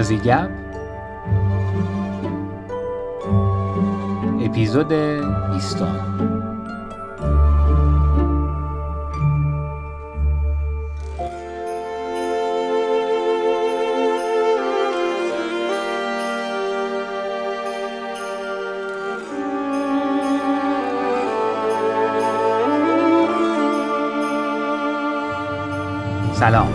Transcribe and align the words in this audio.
آزیگب 0.00 0.50
اپیزود 4.40 4.92
بیستم. 5.52 5.96
سلام. 26.32 26.68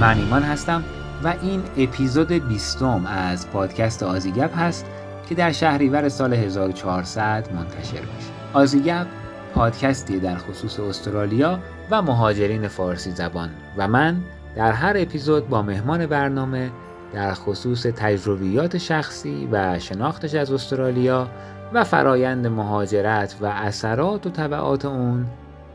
من 0.00 0.18
ایمان 0.18 0.42
هستم. 0.42 0.84
و 1.24 1.34
این 1.42 1.62
اپیزود 1.76 2.32
بیستم 2.32 3.06
از 3.06 3.50
پادکست 3.50 4.02
آزیگپ 4.02 4.58
هست 4.58 4.86
که 5.28 5.34
در 5.34 5.52
شهریور 5.52 6.08
سال 6.08 6.34
1400 6.34 7.52
منتشر 7.54 8.00
میشه. 8.00 8.30
آزیگپ 8.52 9.06
پادکستی 9.54 10.20
در 10.20 10.36
خصوص 10.36 10.80
استرالیا 10.80 11.58
و 11.90 12.02
مهاجرین 12.02 12.68
فارسی 12.68 13.10
زبان 13.10 13.50
و 13.76 13.88
من 13.88 14.16
در 14.56 14.72
هر 14.72 14.92
اپیزود 14.96 15.48
با 15.48 15.62
مهمان 15.62 16.06
برنامه 16.06 16.70
در 17.12 17.34
خصوص 17.34 17.82
تجربیات 17.82 18.78
شخصی 18.78 19.48
و 19.52 19.78
شناختش 19.78 20.34
از 20.34 20.52
استرالیا 20.52 21.28
و 21.72 21.84
فرایند 21.84 22.46
مهاجرت 22.46 23.36
و 23.40 23.46
اثرات 23.46 24.26
و 24.26 24.30
طبعات 24.30 24.84
اون 24.84 25.26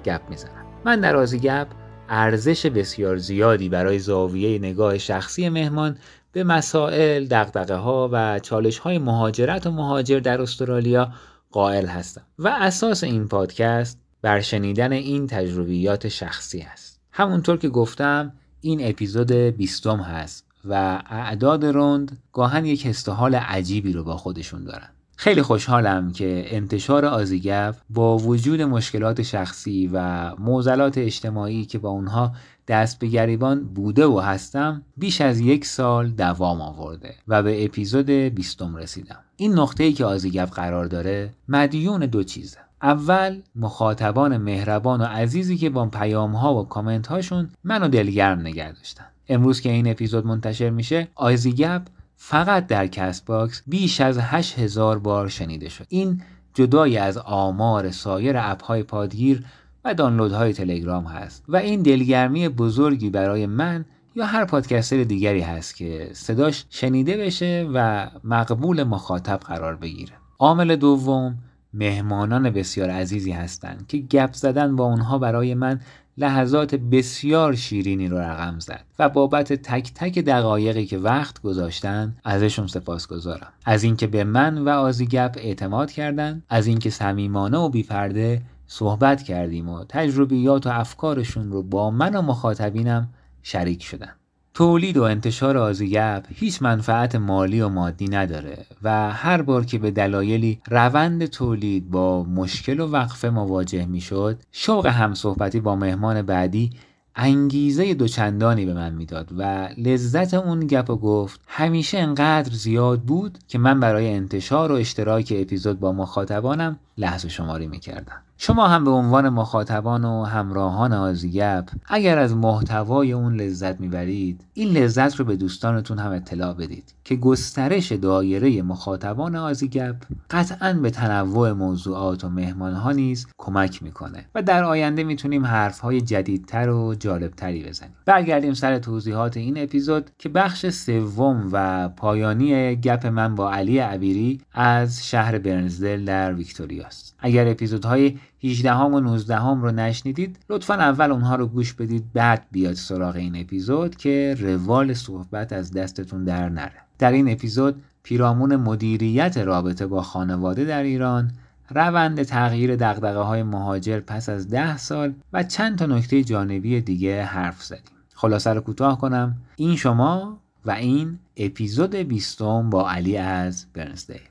گپ 0.05 0.21
می‌زنم. 0.29 0.65
من 0.85 0.99
در 0.99 1.15
آزیگپ 1.15 1.67
ارزش 2.09 2.65
بسیار 2.65 3.17
زیادی 3.17 3.69
برای 3.69 3.99
زاویه 3.99 4.59
نگاه 4.59 4.97
شخصی 4.97 5.49
مهمان 5.49 5.97
به 6.31 6.43
مسائل، 6.43 7.25
دقدقه 7.25 7.75
ها 7.75 8.09
و 8.11 8.39
چالش 8.39 8.77
های 8.77 8.97
مهاجرت 8.97 9.67
و 9.67 9.71
مهاجر 9.71 10.19
در 10.19 10.41
استرالیا 10.41 11.13
قائل 11.51 11.85
هستم 11.85 12.21
و 12.39 12.47
اساس 12.47 13.03
این 13.03 13.27
پادکست 13.27 13.99
بر 14.21 14.41
شنیدن 14.41 14.91
این 14.91 15.27
تجربیات 15.27 16.07
شخصی 16.07 16.61
است. 16.61 16.99
همونطور 17.11 17.57
که 17.57 17.69
گفتم 17.69 18.33
این 18.61 18.89
اپیزود 18.89 19.31
بیستم 19.31 19.97
هست 19.97 20.45
و 20.65 21.01
اعداد 21.09 21.65
رند 21.65 22.17
گاهن 22.33 22.65
یک 22.65 22.87
حال 23.09 23.35
عجیبی 23.35 23.93
رو 23.93 24.03
با 24.03 24.17
خودشون 24.17 24.63
دارن. 24.63 24.89
خیلی 25.21 25.41
خوشحالم 25.41 26.11
که 26.11 26.45
انتشار 26.47 27.05
آزیگف 27.05 27.81
با 27.89 28.17
وجود 28.17 28.61
مشکلات 28.61 29.21
شخصی 29.21 29.89
و 29.93 30.29
موزلات 30.35 30.97
اجتماعی 30.97 31.65
که 31.65 31.79
با 31.79 31.89
اونها 31.89 32.31
دست 32.67 32.99
به 32.99 33.07
گریبان 33.07 33.63
بوده 33.63 34.05
و 34.05 34.19
هستم 34.19 34.81
بیش 34.97 35.21
از 35.21 35.39
یک 35.39 35.65
سال 35.65 36.09
دوام 36.09 36.61
آورده 36.61 37.15
و 37.27 37.43
به 37.43 37.65
اپیزود 37.65 38.09
بیستم 38.09 38.75
رسیدم. 38.75 39.19
این 39.35 39.53
نقطه 39.53 39.83
ای 39.83 39.93
که 39.93 40.05
آزیگف 40.05 40.51
قرار 40.51 40.85
داره 40.85 41.33
مدیون 41.47 41.99
دو 41.99 42.23
چیزه. 42.23 42.57
اول 42.81 43.41
مخاطبان 43.55 44.37
مهربان 44.37 45.01
و 45.01 45.05
عزیزی 45.05 45.57
که 45.57 45.69
با 45.69 45.85
پیام 45.85 46.31
ها 46.31 46.55
و 46.55 46.67
کامنت 46.67 47.07
هاشون 47.07 47.49
منو 47.63 47.87
دلگرم 47.87 48.39
نگه 48.39 48.71
داشتن. 48.71 49.05
امروز 49.29 49.61
که 49.61 49.69
این 49.69 49.87
اپیزود 49.87 50.25
منتشر 50.25 50.69
میشه 50.69 51.07
آزیگپ 51.15 51.81
فقط 52.21 52.67
در 52.67 52.87
Castbox 52.87 53.61
بیش 53.67 54.01
از 54.01 54.17
8000 54.17 54.99
بار 54.99 55.27
شنیده 55.27 55.69
شد. 55.69 55.85
این 55.89 56.21
جدای 56.53 56.97
از 56.97 57.17
آمار 57.17 57.91
سایر 57.91 58.35
اپهای 58.37 58.83
پادگیر 58.83 59.45
و 59.85 59.93
دانلودهای 59.93 60.53
تلگرام 60.53 61.03
هست 61.03 61.43
و 61.47 61.55
این 61.55 61.81
دلگرمی 61.81 62.49
بزرگی 62.49 63.09
برای 63.09 63.45
من 63.45 63.85
یا 64.15 64.25
هر 64.25 64.45
پادکستر 64.45 65.03
دیگری 65.03 65.41
هست 65.41 65.75
که 65.75 66.09
صداش 66.13 66.65
شنیده 66.69 67.17
بشه 67.17 67.69
و 67.73 68.09
مقبول 68.23 68.83
مخاطب 68.83 69.39
قرار 69.39 69.75
بگیره. 69.75 70.13
عامل 70.39 70.75
دوم 70.75 71.37
مهمانان 71.73 72.49
بسیار 72.49 72.89
عزیزی 72.89 73.31
هستند 73.31 73.87
که 73.87 73.97
گپ 73.97 74.33
زدن 74.33 74.75
با 74.75 74.85
اونها 74.85 75.17
برای 75.17 75.53
من 75.53 75.79
لحظات 76.19 76.75
بسیار 76.75 77.55
شیرینی 77.55 78.07
رو 78.07 78.17
رقم 78.17 78.59
زد 78.59 78.83
و 78.99 79.09
بابت 79.09 79.53
تک 79.53 79.91
تک 79.93 80.19
دقایقی 80.19 80.85
که 80.85 80.97
وقت 80.97 81.41
گذاشتن 81.41 82.15
ازشون 82.23 82.67
سپاسگزارم 82.67 83.53
از 83.65 83.83
اینکه 83.83 84.07
به 84.07 84.23
من 84.23 84.57
و 84.57 84.69
آزیگپ 84.69 85.35
اعتماد 85.37 85.91
کردن 85.91 86.43
از 86.49 86.67
اینکه 86.67 86.89
صمیمانه 86.89 87.57
و 87.57 87.69
بیپرده 87.69 88.41
صحبت 88.67 89.23
کردیم 89.23 89.69
و 89.69 89.83
تجربیات 89.89 90.67
و 90.67 90.69
افکارشون 90.69 91.51
رو 91.51 91.63
با 91.63 91.91
من 91.91 92.15
و 92.15 92.21
مخاطبینم 92.21 93.09
شریک 93.43 93.83
شدن. 93.83 94.18
تولید 94.59 94.97
و 94.97 95.03
انتشار 95.03 95.57
آزیگپ 95.57 96.25
هیچ 96.29 96.61
منفعت 96.61 97.15
مالی 97.15 97.61
و 97.61 97.69
مادی 97.69 98.07
نداره 98.07 98.65
و 98.83 99.11
هر 99.11 99.41
بار 99.41 99.65
که 99.65 99.77
به 99.77 99.91
دلایلی 99.91 100.61
روند 100.67 101.25
تولید 101.25 101.91
با 101.91 102.23
مشکل 102.23 102.79
و 102.79 102.87
وقفه 102.87 103.29
مواجه 103.29 103.85
می‌شد 103.85 104.39
شوق 104.51 104.85
همصحبتی 104.85 105.59
با 105.59 105.75
مهمان 105.75 106.21
بعدی 106.21 106.69
انگیزه 107.15 107.93
دوچندانی 107.93 108.65
به 108.65 108.73
من 108.73 108.93
می‌داد 108.93 109.29
و 109.37 109.69
لذت 109.77 110.33
اون 110.33 110.67
گپ 110.67 110.89
و 110.89 110.95
گفت 110.95 111.41
همیشه 111.47 111.97
انقدر 111.97 112.53
زیاد 112.53 113.01
بود 113.01 113.37
که 113.47 113.57
من 113.57 113.79
برای 113.79 114.13
انتشار 114.13 114.71
و 114.71 114.75
اشتراک 114.75 115.33
اپیزود 115.35 115.79
با 115.79 115.91
مخاطبانم 115.91 116.79
لحظه 116.97 117.29
شماری 117.29 117.67
می‌کردم. 117.67 118.21
شما 118.41 118.67
هم 118.67 118.83
به 118.83 118.91
عنوان 118.91 119.29
مخاطبان 119.29 120.05
و 120.05 120.23
همراهان 120.23 120.93
آزیگپ 120.93 121.69
اگر 121.87 122.17
از 122.17 122.35
محتوای 122.35 123.11
اون 123.11 123.35
لذت 123.35 123.79
می‌برید 123.79 124.41
این 124.53 124.69
لذت 124.69 125.15
رو 125.15 125.25
به 125.25 125.35
دوستانتون 125.35 125.99
هم 125.99 126.11
اطلاع 126.11 126.53
بدید 126.53 126.93
که 127.03 127.15
گسترش 127.15 127.91
دایره 127.91 128.61
مخاطبان 128.61 129.35
آزیگپ 129.35 129.95
قطعا 130.29 130.73
به 130.73 130.89
تنوع 130.89 131.51
موضوعات 131.51 132.23
و 132.23 132.29
مهمانها 132.29 132.91
نیز 132.91 133.27
کمک 133.37 133.83
می‌کنه 133.83 134.25
و 134.35 134.41
در 134.41 134.63
آینده 134.63 135.03
می‌تونیم 135.03 135.45
حرفهای 135.45 136.01
جدیدتر 136.01 136.69
و 136.69 136.95
جالبتری 136.95 137.63
بزنیم. 137.63 137.95
برگردیم 138.05 138.53
سر 138.53 138.79
توضیحات 138.79 139.37
این 139.37 139.63
اپیزود 139.63 140.09
که 140.17 140.29
بخش 140.29 140.69
سوم 140.69 141.49
و 141.51 141.89
پایانی 141.89 142.75
گپ 142.75 143.05
من 143.05 143.35
با 143.35 143.51
علی 143.53 143.77
عبیری 143.77 144.41
از 144.53 145.07
شهر 145.07 145.37
برنزدل 145.37 146.05
در 146.05 146.33
ویکتوریاست. 146.33 147.15
اگر 147.19 147.47
اپیزودهای 147.47 148.17
18 148.43 148.73
هم 148.73 148.93
و 148.93 148.99
19 148.99 149.35
هم 149.35 149.61
رو 149.61 149.71
نشنیدید 149.71 150.39
لطفا 150.49 150.73
اول 150.73 151.11
اونها 151.11 151.35
رو 151.35 151.47
گوش 151.47 151.73
بدید 151.73 152.13
بعد 152.13 152.45
بیاد 152.51 152.73
سراغ 152.73 153.15
این 153.15 153.35
اپیزود 153.41 153.95
که 153.95 154.35
روال 154.39 154.93
صحبت 154.93 155.53
از 155.53 155.73
دستتون 155.73 156.23
در 156.23 156.49
نره. 156.49 156.81
در 156.99 157.11
این 157.11 157.31
اپیزود 157.31 157.81
پیرامون 158.03 158.55
مدیریت 158.55 159.37
رابطه 159.37 159.87
با 159.87 160.01
خانواده 160.01 160.65
در 160.65 160.83
ایران 160.83 161.31
روند 161.69 162.23
تغییر 162.23 162.75
دقدقه 162.75 163.19
های 163.19 163.43
مهاجر 163.43 163.99
پس 163.99 164.29
از 164.29 164.49
ده 164.49 164.77
سال 164.77 165.13
و 165.33 165.43
چند 165.43 165.77
تا 165.77 165.85
نکته 165.85 166.23
جانبی 166.23 166.81
دیگه 166.81 167.23
حرف 167.23 167.63
زدیم. 167.63 167.97
خلاصه 168.13 168.53
رو 168.53 168.61
کوتاه 168.61 168.99
کنم. 168.99 169.37
این 169.55 169.75
شما 169.75 170.39
و 170.65 170.71
این 170.71 171.19
اپیزود 171.37 171.95
بیستم 171.95 172.69
با 172.69 172.91
علی 172.91 173.17
از 173.17 173.65
برنسدیل 173.73 174.21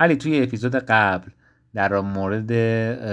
علی 0.00 0.16
توی 0.16 0.42
اپیزود 0.42 0.74
قبل 0.74 1.28
در 1.74 2.00
مورد 2.00 2.52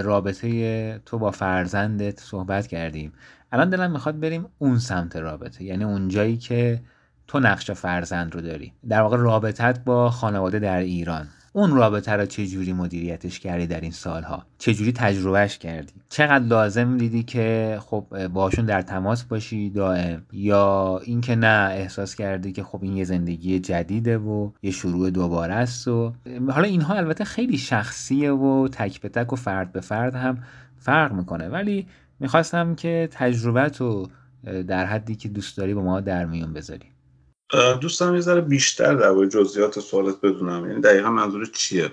رابطه 0.05 0.99
تو 1.05 1.17
با 1.19 1.31
فرزندت 1.31 2.19
صحبت 2.19 2.67
کردیم. 2.67 3.13
الان 3.51 3.69
دلم 3.69 3.91
می‌خواد 3.91 4.19
بریم 4.19 4.45
اون 4.57 4.79
سمت 4.79 5.15
رابطه. 5.15 5.63
یعنی 5.63 5.83
اون 5.83 6.07
جایی 6.07 6.37
که 6.37 6.81
تو 7.27 7.39
نقش 7.39 7.71
فرزند 7.71 8.35
رو 8.35 8.41
داری. 8.41 8.73
در 8.89 9.01
واقع 9.01 9.17
رابطت 9.17 9.79
با 9.83 10.09
خانواده 10.09 10.59
در 10.59 10.79
ایران. 10.79 11.27
اون 11.53 11.75
رابطه 11.75 12.11
رو 12.11 12.25
جوری 12.25 12.73
مدیریتش 12.73 13.39
کردی 13.39 13.67
در 13.67 13.81
این 13.81 13.91
سالها؟ 13.91 14.45
چه 14.57 14.73
جوری 14.73 14.91
تجربهش 14.91 15.57
کردی؟ 15.57 15.93
چقدر 16.09 16.45
لازم 16.45 16.97
دیدی 16.97 17.23
که 17.23 17.77
خب 17.81 18.27
باشون 18.27 18.65
در 18.65 18.81
تماس 18.81 19.23
باشی 19.23 19.69
دائم؟ 19.69 20.25
یا 20.33 21.01
اینکه 21.05 21.35
نه 21.35 21.69
احساس 21.71 22.15
کردی 22.15 22.51
که 22.51 22.63
خب 22.63 22.79
این 22.83 22.97
یه 22.97 23.03
زندگی 23.03 23.59
جدیده 23.59 24.17
و 24.17 24.49
یه 24.63 24.71
شروع 24.71 25.09
دوباره 25.09 25.53
است 25.53 25.87
و 25.87 26.13
حالا 26.49 26.67
اینها 26.67 26.93
البته 26.93 27.23
خیلی 27.23 27.57
شخصیه 27.57 28.31
و 28.31 28.67
تک 28.71 29.01
به 29.01 29.09
تک 29.09 29.33
و 29.33 29.35
فرد 29.35 29.71
به 29.71 29.81
فرد 29.81 30.15
هم 30.15 30.37
فرق 30.77 31.13
می‌کنه. 31.13 31.49
ولی 31.49 31.87
می‌خواستم 32.19 32.75
که 32.75 33.09
تجربت 33.11 33.81
رو 33.81 34.07
در 34.67 34.85
حدی 34.85 35.15
که 35.15 35.29
دوست 35.29 35.57
داری 35.57 35.73
با 35.73 35.81
ما 35.81 35.99
در 35.99 36.25
میون 36.25 36.53
بذاری. 36.53 36.90
دوستم 37.81 38.15
یه 38.15 38.21
ذره 38.21 38.41
بیشتر 38.41 38.93
در 38.93 39.11
مورد 39.11 39.29
جزئیات 39.29 39.79
سوالت 39.79 40.21
بدونم. 40.21 40.69
یعنی 40.69 40.81
دقیقا 40.81 41.09
منظور 41.09 41.45
چیه؟ 41.45 41.89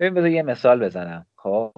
ببین 0.00 0.14
بذار 0.14 0.30
یه 0.30 0.42
مثال 0.42 0.84
بزنم. 0.84 1.26
خب 1.36 1.72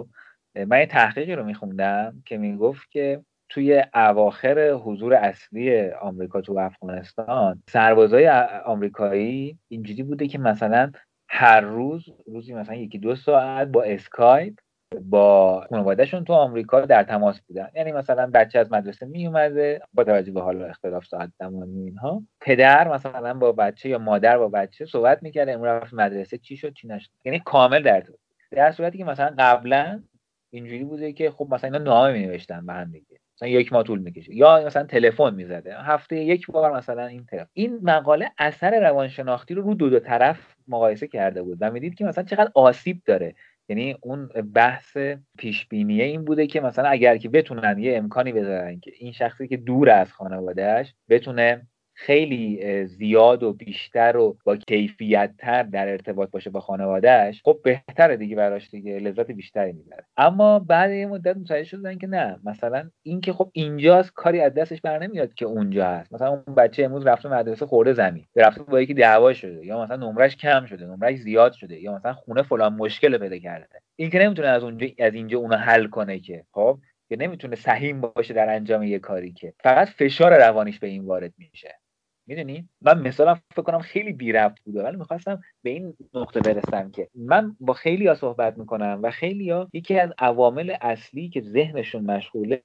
من 0.67 0.81
یه 0.81 0.87
تحقیقی 0.87 1.35
رو 1.35 1.45
میخوندم 1.45 2.23
که 2.27 2.37
می‌گفت 2.37 2.91
که 2.91 3.25
توی 3.49 3.85
اواخر 3.95 4.71
حضور 4.71 5.15
اصلی 5.15 5.91
آمریکا 5.91 6.41
تو 6.41 6.59
افغانستان 6.59 7.63
سربازای 7.69 8.29
آمریکایی 8.67 9.59
اینجوری 9.69 10.03
بوده 10.03 10.29
که 10.29 10.39
مثلا 10.39 10.93
هر 11.29 11.61
روز 11.61 12.05
روزی 12.27 12.55
مثلا 12.55 12.75
یکی 12.75 12.99
دو 12.99 13.17
ساعت 13.17 13.69
با 13.69 13.83
اسکایپ 13.83 14.55
با 15.01 15.61
خانوادهشون 15.71 16.25
تو 16.25 16.33
آمریکا 16.33 16.81
در 16.81 17.03
تماس 17.03 17.41
بودن. 17.41 17.69
یعنی 17.75 17.93
مثلا 17.93 18.31
بچه 18.35 18.59
از 18.59 18.73
مدرسه 18.73 19.07
می 19.07 19.27
اومده 19.27 19.81
با 19.95 20.05
توجه 20.05 20.33
به 20.33 20.41
حالا 20.41 20.67
اختلاف 20.67 21.07
ساعت 21.07 21.31
زمانی 21.39 21.81
اینها. 21.81 22.23
پدر 22.41 22.89
مثلا 22.89 23.35
با 23.35 23.53
بچه 23.53 23.89
یا 23.89 23.99
مادر 23.99 24.39
با 24.39 24.49
بچه 24.49 24.87
صحبت 24.87 25.23
می‌کرده 25.23 25.53
امروز 25.53 25.69
رفت 25.69 25.95
مدرسه 25.95 26.39
چی 26.39 26.57
شد 26.57 26.73
چی 26.73 26.89
نشد. 26.89 27.11
یعنی 27.25 27.39
کامل 27.45 27.83
در 27.83 28.03
در 28.51 28.73
صورتی 28.73 28.99
که 28.99 29.05
مثلا 29.05 29.35
قبلا 29.39 30.03
اینجوری 30.51 30.85
بوده 30.85 31.13
که 31.13 31.31
خب 31.31 31.49
مثلا 31.51 31.79
اینا 31.79 31.85
نامه 31.85 32.13
می 32.13 32.27
نوشتن 32.27 32.67
به 32.67 32.73
هم 32.73 32.91
دیگه. 32.91 33.19
مثلا 33.37 33.49
یک 33.49 33.73
ماه 33.73 33.83
طول 33.83 33.99
می‌کشه. 33.99 34.35
یا 34.35 34.67
مثلا 34.67 34.85
تلفن 34.85 35.35
می‌زده. 35.35 35.75
هفته 35.83 36.17
یک 36.17 36.47
بار 36.47 36.77
مثلا 36.77 37.07
این 37.07 37.25
طرف 37.25 37.49
این 37.53 37.79
مقاله 37.83 38.31
اثر 38.39 38.81
روانشناختی 38.81 39.55
رو 39.55 39.63
رو 39.63 39.75
دو 39.75 39.91
دو 39.91 40.01
طرف 40.01 40.55
مقایسه 40.69 41.07
کرده 41.07 41.43
بود. 41.43 41.59
و 41.61 41.71
می‌دید 41.71 41.95
که 41.95 42.05
مثلا 42.05 42.25
چقدر 42.25 42.51
آسیب 42.55 43.03
داره. 43.07 43.35
یعنی 43.69 43.97
اون 44.01 44.27
بحث 44.27 44.97
پیش 45.39 45.67
بینیه 45.67 46.05
این 46.05 46.25
بوده 46.25 46.47
که 46.47 46.61
مثلا 46.61 46.89
اگر 46.89 47.17
که 47.17 47.29
بتونن 47.29 47.79
یه 47.79 47.97
امکانی 47.97 48.33
بذارن 48.33 48.81
که 48.81 48.93
این 48.99 49.13
شخصی 49.13 49.49
که 49.49 49.57
دور 49.57 49.91
از 49.91 50.13
خانوادهش 50.13 50.95
بتونه 51.09 51.67
خیلی 52.01 52.85
زیاد 52.87 53.43
و 53.43 53.53
بیشتر 53.53 54.17
و 54.17 54.37
با 54.45 54.57
کیفیت 54.57 55.35
تر 55.39 55.63
در 55.63 55.89
ارتباط 55.89 56.31
باشه 56.31 56.51
با 56.51 56.61
خانوادهش 56.61 57.43
خب 57.45 57.61
بهتره 57.65 58.17
دیگه 58.17 58.37
براش 58.37 58.71
دیگه 58.71 58.99
لذت 58.99 59.31
بیشتری 59.31 59.73
می‌بره. 59.73 60.05
اما 60.17 60.59
بعد 60.59 60.91
یه 60.91 61.07
مدت 61.07 61.37
متوجه 61.37 61.65
شدن 61.65 61.99
که 61.99 62.07
نه 62.07 62.39
مثلا 62.45 62.91
این 63.03 63.21
که 63.21 63.33
خب 63.33 63.51
اینجاست 63.53 64.13
کاری 64.15 64.41
از 64.41 64.55
دستش 64.55 64.81
بر 64.81 64.99
نمیاد 64.99 65.35
که 65.35 65.45
اونجا 65.47 65.87
هست. 65.87 66.13
مثلا 66.13 66.29
اون 66.29 66.55
بچه 66.55 66.85
امروز 66.85 67.07
رفته 67.07 67.29
مدرسه 67.29 67.67
خورده 67.67 67.93
زمین 67.93 68.27
رفته 68.37 68.63
با 68.63 68.81
یکی 68.81 68.95
دعوا 68.95 69.33
شده 69.33 69.67
یا 69.67 69.83
مثلا 69.83 69.97
نمرش 69.97 70.37
کم 70.37 70.67
شده 70.67 70.87
نمرش 70.87 71.17
زیاد 71.19 71.53
شده 71.53 71.81
یا 71.81 71.95
مثلا 71.95 72.13
خونه 72.13 72.43
فلان 72.43 72.73
مشکل 72.73 73.19
پیدا 73.19 73.39
کرده. 73.39 73.81
این 73.97 74.11
که 74.11 74.19
نمی‌تونه 74.19 74.49
از 74.49 74.65
اونجا 74.65 74.87
از 74.99 75.15
اینجا 75.15 75.39
اونو 75.39 75.57
حل 75.57 75.87
کنه 75.87 76.19
که 76.21 76.45
خب؟ 76.53 76.79
که 77.09 77.17
نمی‌تونه 77.17 77.57
سهیم 77.57 78.01
باشه 78.01 78.35
در 78.35 78.55
انجام 78.55 78.83
یه 78.83 78.99
کاری 78.99 79.33
که. 79.33 79.55
فقط 79.61 79.89
فشار 79.89 80.39
روانیش 80.39 80.79
به 80.79 80.87
این 80.87 81.05
وارد 81.05 81.33
میشه. 81.39 81.79
می‌دونی؟ 82.29 82.69
من 82.81 83.01
مثالم 83.01 83.41
فکر 83.51 83.63
کنم 83.63 83.79
خیلی 83.79 84.13
بی 84.13 84.33
رفت 84.33 84.65
بوده 84.65 84.83
ولی 84.83 84.97
می‌خواستم 84.97 85.41
به 85.63 85.71
این 85.71 85.95
نقطه 86.15 86.41
برسم 86.41 86.91
که 86.91 87.09
من 87.15 87.57
با 87.61 87.73
خیلی 87.73 88.07
ها 88.07 88.15
صحبت 88.15 88.59
می‌کنم 88.59 89.01
و 89.03 89.11
خیلی 89.11 89.51
ها 89.51 89.69
یکی 89.73 89.99
از 89.99 90.11
عوامل 90.19 90.77
اصلی 90.81 91.29
که 91.29 91.41
ذهنشون 91.41 92.05
مشغوله 92.05 92.63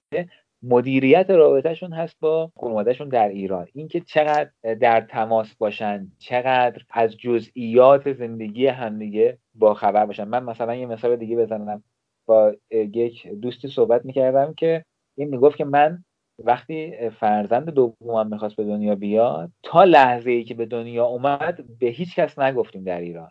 مدیریت 0.64 1.30
رابطهشون 1.30 1.94
هست 1.94 2.16
با 2.20 2.52
خانوادهشون 2.60 3.10
در 3.10 3.30
ایران. 3.30 3.68
اینکه 3.74 4.00
چقدر 4.00 4.50
در 4.82 5.02
تماس 5.02 5.56
باشن 5.56 6.08
چقدر 6.20 6.82
از 6.90 7.18
جزئیات 7.18 8.14
زندگی 8.14 8.68
همدیگه 8.68 9.38
با 9.56 9.74
خبر 9.74 10.06
باشن. 10.06 10.24
من 10.24 10.44
مثلا 10.44 10.76
یه 10.76 10.86
مثال 10.86 11.16
دیگه 11.16 11.36
بزنم. 11.36 11.84
با 12.26 12.56
یک 12.72 13.28
دوستی 13.28 13.68
صحبت 13.68 14.06
می‌کردم 14.06 14.54
که 14.54 14.86
این 15.18 15.30
می‌گفت 15.30 15.58
که 15.58 15.66
من 15.66 16.04
وقتی 16.40 17.10
فرزند 17.10 17.70
دومم 17.70 18.28
می‌خواست 18.28 18.56
به 18.56 18.64
دنیا 18.64 18.96
بیاد 18.96 19.52
تا 19.64 19.84
لحظه 19.84 20.32
ای 20.32 20.44
که 20.44 20.54
به 20.54 20.66
دنیا 20.66 21.06
اومد 21.06 21.64
به 21.80 21.88
هیچ 21.88 22.16
کس 22.16 22.40
نگفتیم 22.40 22.84
در 22.84 23.00
ایران. 23.00 23.30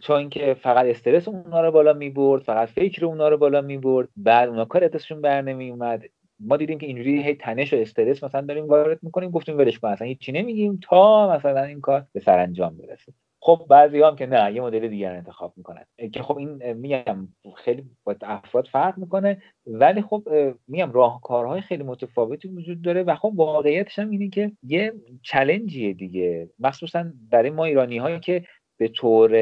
چون 0.00 0.30
که 0.30 0.54
فقط 0.54 0.86
استرس 0.86 1.28
اونا 1.28 1.60
رو 1.60 1.72
بالا 1.72 1.92
می‌برد 1.92 2.42
فقط 2.42 2.68
فکر 2.68 3.04
اونا 3.04 3.28
رو 3.28 3.38
بالا 3.38 3.60
می‌برد 3.60 4.08
بعد 4.16 4.48
اونا 4.48 4.64
کار 4.64 4.84
ازشون 4.84 5.20
بر 5.20 5.42
نمیومد 5.42 6.04
ما 6.40 6.56
دیدیم 6.56 6.78
که 6.78 6.86
اینجوری 6.86 7.22
هی 7.22 7.34
تنش 7.34 7.72
و 7.72 7.76
استرس 7.76 8.24
مثلا 8.24 8.40
داریم 8.40 8.66
وارد 8.66 8.98
می‌کنیم 9.02 9.30
گفتیم 9.30 9.58
ولش 9.58 9.78
کن 9.78 9.88
اصلا 9.88 10.06
هیچی 10.06 10.32
نمیگیم 10.32 10.80
تا 10.82 11.36
مثلا 11.36 11.62
این 11.64 11.80
کار 11.80 12.06
به 12.12 12.20
سرانجام 12.20 12.76
برسه. 12.76 13.12
خب 13.46 13.66
بعضی 13.68 14.02
هم 14.02 14.16
که 14.16 14.26
نه 14.26 14.54
یه 14.54 14.60
مدل 14.62 14.88
دیگر 14.88 15.14
انتخاب 15.14 15.52
می‌کنن. 15.56 15.84
که 16.12 16.22
خب 16.22 16.38
این 16.38 16.72
میگم 16.72 17.28
خیلی 17.56 17.84
با 18.04 18.14
افراد 18.22 18.66
فرق 18.66 18.98
می‌کنه 18.98 19.42
ولی 19.66 20.02
خب 20.02 20.28
میگم 20.68 20.92
راهکارهای 20.92 21.60
خیلی 21.60 21.82
متفاوتی 21.82 22.48
وجود 22.48 22.82
داره 22.82 23.02
و 23.02 23.14
خب 23.14 23.32
واقعیتش 23.36 23.98
هم 23.98 24.10
اینه 24.10 24.28
که 24.28 24.52
یه 24.62 24.92
چلنجیه 25.22 25.92
دیگه. 25.92 26.50
مخصوصا 26.58 27.04
برای 27.30 27.50
ما 27.50 27.64
ایرانی 27.64 27.98
هایی 27.98 28.20
که 28.20 28.44
به 28.76 28.88
طور 28.88 29.34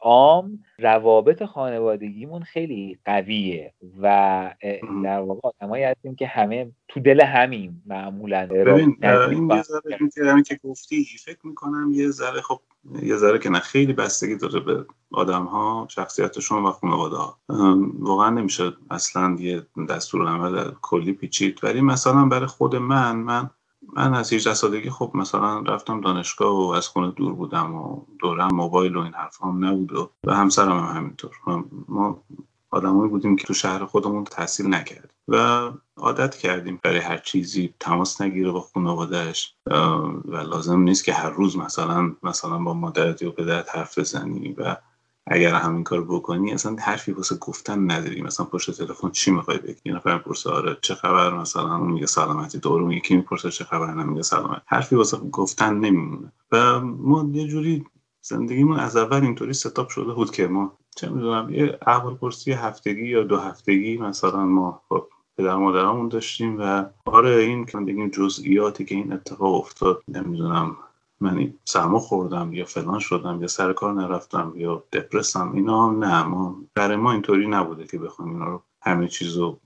عام 0.00 0.64
روابط 0.78 1.42
خانوادگیمون 1.42 2.42
خیلی 2.42 2.98
قویه 3.04 3.72
و 4.00 4.54
در 5.04 5.20
واقع 5.20 5.40
آدمایی 5.42 5.84
هستیم 5.84 6.14
که 6.14 6.26
همه 6.26 6.72
تو 6.88 7.00
دل 7.00 7.20
همیم 7.20 7.82
معمولا. 7.86 8.46
ببین 8.46 8.96
این 9.30 9.50
یه 9.50 9.62
ذره 9.62 10.42
که 10.42 10.58
گفتی 10.64 11.04
فکر 11.24 11.46
می‌کنم 11.46 11.92
یه 11.94 12.10
ذره 12.10 12.40
خب 12.40 12.60
یه 13.02 13.16
ذره 13.16 13.38
که 13.38 13.50
نه 13.50 13.58
خیلی 13.58 13.92
بستگی 13.92 14.36
داره 14.36 14.60
به 14.60 14.86
آدم 15.10 15.44
ها 15.44 15.86
شخصیتشون 15.90 16.64
و 16.64 16.72
خانواده 16.72 17.16
ها. 17.16 17.38
واقعا 17.98 18.30
نمیشه 18.30 18.72
اصلا 18.90 19.36
یه 19.38 19.66
دستور 19.88 20.28
عمل 20.28 20.70
کلی 20.82 21.12
پیچید. 21.12 21.60
ولی 21.62 21.80
مثلا 21.80 22.24
برای 22.24 22.46
خود 22.46 22.76
من 22.76 23.16
من 23.16 23.50
من 23.96 24.14
از 24.14 24.32
18 24.32 24.54
سالگی 24.54 24.90
خب 24.90 25.10
مثلا 25.14 25.60
رفتم 25.60 26.00
دانشگاه 26.00 26.56
و 26.56 26.70
از 26.70 26.88
خونه 26.88 27.10
دور 27.10 27.32
بودم 27.32 27.74
و 27.74 28.02
دورم 28.18 28.54
موبایل 28.54 28.96
و 28.96 29.00
این 29.00 29.14
حرف 29.14 29.42
هم 29.42 29.64
نبود 29.64 29.92
و, 29.92 30.10
و 30.24 30.34
همسرم 30.34 30.78
هم 30.78 30.96
همینطور. 30.96 31.30
ما 31.88 32.22
آدمایی 32.70 33.10
بودیم 33.10 33.36
که 33.36 33.46
تو 33.46 33.54
شهر 33.54 33.84
خودمون 33.84 34.24
تحصیل 34.24 34.74
نکرد 34.74 35.14
و 35.28 35.70
عادت 35.96 36.34
کردیم 36.34 36.80
برای 36.82 36.98
هر 36.98 37.18
چیزی 37.18 37.74
تماس 37.80 38.20
نگیره 38.20 38.50
با 38.50 38.60
خانوادهش 38.60 39.54
و 40.24 40.36
لازم 40.36 40.80
نیست 40.80 41.04
که 41.04 41.12
هر 41.12 41.30
روز 41.30 41.56
مثلا 41.56 42.12
مثلا 42.22 42.58
با 42.58 42.74
مادرت 42.74 43.22
یا 43.22 43.30
پدرت 43.30 43.76
حرف 43.76 43.98
بزنی 43.98 44.52
و 44.52 44.76
اگر 45.26 45.54
همین 45.54 45.84
کار 45.84 46.04
بکنی 46.04 46.52
اصلا 46.52 46.76
حرفی 46.80 47.12
واسه 47.12 47.36
گفتن 47.36 47.90
نداری. 47.90 48.22
مثلا 48.22 48.46
پشت 48.46 48.70
تلفن 48.70 49.10
چی 49.10 49.30
می‌خوای 49.30 49.58
بگی؟ 49.58 49.80
یه 49.84 49.92
نفر 49.94 50.14
می‌پرسه 50.14 50.50
آره 50.50 50.76
چه 50.82 50.94
خبر؟ 50.94 51.34
مثلا 51.34 51.76
اون 51.76 51.92
میگه 51.92 52.06
سلامتی. 52.06 52.58
دور 52.58 52.82
اون 52.82 52.90
یکی 52.90 53.16
می‌پرسه 53.16 53.50
چه 53.50 53.64
خبر؟ 53.64 53.94
میگه 53.94 54.22
سلامت. 54.22 54.62
حرفی 54.66 54.96
واسه 54.96 55.16
گفتن 55.16 55.74
نمیمونه. 55.74 56.32
و 56.52 56.80
ما 56.80 57.30
یه 57.32 57.46
جوری 57.46 57.84
زندگیمون 58.22 58.78
از 58.78 58.96
اول 58.96 59.22
اینطوری 59.22 59.52
ستاپ 59.52 59.88
شده 59.88 60.12
بود 60.12 60.30
که 60.30 60.46
ما 60.46 60.78
چه 60.96 61.08
می‌دونم 61.08 61.54
یه 61.54 61.78
احوال 61.86 62.14
پرسی 62.14 62.52
هفتگی 62.52 63.06
یا 63.08 63.22
دو 63.22 63.36
هفتگی 63.36 63.96
مثلا 63.96 64.44
ما 64.44 64.82
خب 64.88 65.06
پدر 65.38 65.56
مادرمون 65.56 66.08
داشتیم 66.08 66.60
و 66.60 66.84
آره 67.04 67.30
این 67.30 67.66
که 67.66 67.78
بگیم 67.78 68.08
جزئیاتی 68.08 68.84
که 68.84 68.94
این 68.94 69.12
اتفاق 69.12 69.54
افتاد 69.54 70.02
نمی‌دونم 70.08 70.76
من 71.20 71.54
سرما 71.64 71.98
خوردم 71.98 72.52
یا 72.52 72.64
فلان 72.64 72.98
شدم 72.98 73.40
یا 73.40 73.46
سر 73.46 73.72
کار 73.72 73.94
نرفتم 73.94 74.52
یا 74.56 74.82
دپرسم 74.92 75.52
اینا 75.54 75.90
نه 75.90 76.22
ما 76.22 76.56
برای 76.74 76.96
ما 76.96 77.12
اینطوری 77.12 77.46
نبوده 77.46 77.86
که 77.86 77.98
بخوایم 77.98 78.32
اینا 78.32 78.46
رو 78.46 78.62
همه 78.82 79.08
چیز 79.08 79.36
رو 79.36 79.58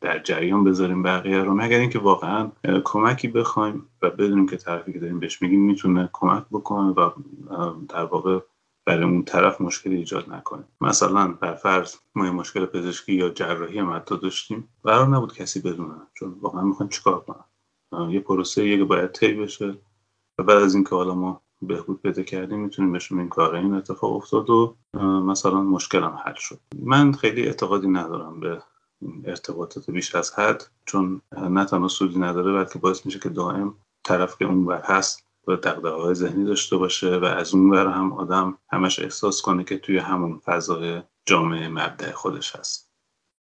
در 0.00 0.18
جریان 0.18 0.64
بذاریم 0.64 1.02
بقیه 1.02 1.38
رو. 1.38 1.54
مگر 1.54 1.78
اینکه 1.78 1.98
واقعا 1.98 2.50
کمکی 2.84 3.28
بخوایم 3.28 3.86
و 4.02 4.10
بدونیم 4.10 4.46
که 4.46 4.56
طرفی 4.56 4.92
که 4.92 4.98
داریم 4.98 5.20
بهش 5.20 5.42
میگیم 5.42 5.60
می‌تونه 5.60 6.10
کمک 6.12 6.44
بکنه 6.52 6.90
و 6.90 7.10
در 7.88 8.04
واقع 8.04 8.38
برای 8.86 9.04
اون 9.04 9.24
طرف 9.24 9.60
مشکلی 9.60 9.96
ایجاد 9.96 10.32
نکنه. 10.32 10.64
مثلا 10.80 11.28
بر 11.28 11.54
فرض 11.54 11.96
ما 12.14 12.32
مشکل 12.32 12.66
پزشکی 12.66 13.14
یا 13.14 13.28
جراحی 13.28 13.82
متا 13.82 14.16
داشتیم 14.16 14.68
قرار 14.84 15.08
نبود 15.08 15.34
کسی 15.34 15.60
بدونه 15.60 15.94
چون 16.14 16.36
واقعا 16.40 16.62
می‌خوایم 16.62 16.90
چیکار 16.90 17.20
کنم 17.20 17.44
یه 18.10 18.20
پروسه 18.20 18.68
یه 18.68 18.84
باید 18.84 19.12
طی 19.12 19.34
بشه 19.34 19.74
و 20.38 20.42
بعد 20.42 20.62
از 20.62 20.74
اینکه 20.74 20.90
حالا 20.90 21.14
ما 21.14 21.40
بهبود 21.62 22.02
پیدا 22.02 22.22
کردیم 22.22 22.60
می‌تونیم 22.60 22.92
بهشون 22.92 23.18
این 23.18 23.28
کار 23.28 23.54
این 23.54 23.74
اتفاق 23.74 24.12
افتاد 24.12 24.50
و 24.50 24.76
مثلا 25.00 25.60
مشکلم 25.60 26.20
حل 26.24 26.34
شد. 26.36 26.60
من 26.82 27.12
خیلی 27.12 27.46
اعتقادی 27.46 27.88
ندارم 27.88 28.40
به 28.40 28.62
ارتباطات 29.24 29.90
بیش 29.90 30.14
از 30.14 30.38
حد 30.38 30.64
چون 30.84 31.20
نه 31.32 31.64
تنها 31.64 31.88
سودی 31.88 32.18
نداره 32.18 32.52
بلکه 32.52 32.78
باعث 32.78 33.06
میشه 33.06 33.18
که 33.18 33.28
دائم 33.28 33.74
طرف 34.04 34.38
که 34.38 34.44
اون 34.44 34.64
بر 34.64 34.82
هست 34.84 35.26
و 35.48 35.56
دقدقه 35.56 36.14
ذهنی 36.14 36.44
داشته 36.44 36.76
باشه 36.76 37.16
و 37.16 37.24
از 37.24 37.54
اون 37.54 37.70
بر 37.70 37.86
هم 37.86 38.12
آدم 38.12 38.58
همش 38.68 38.98
احساس 38.98 39.42
کنه 39.42 39.64
که 39.64 39.78
توی 39.78 39.98
همون 39.98 40.40
فضای 40.44 41.02
جامعه 41.26 41.68
مبدع 41.68 42.10
خودش 42.10 42.56
هست. 42.56 42.90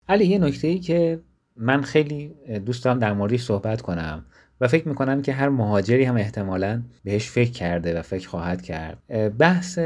علی 0.08 0.26
یه 0.26 0.38
نکته 0.38 0.68
ای 0.68 0.78
که 0.78 1.20
من 1.56 1.82
خیلی 1.82 2.34
دوست 2.66 2.84
دارم 2.84 2.98
در 2.98 3.12
موردش 3.12 3.42
صحبت 3.42 3.82
کنم 3.82 4.24
و 4.60 4.68
فکر 4.68 4.88
می‌کنم 4.88 5.22
که 5.22 5.32
هر 5.32 5.48
مهاجری 5.48 6.04
هم 6.04 6.16
احتمالا 6.16 6.82
بهش 7.04 7.30
فکر 7.30 7.52
کرده 7.52 7.98
و 7.98 8.02
فکر 8.02 8.28
خواهد 8.28 8.62
کرد. 8.62 9.02
بحث 9.38 9.78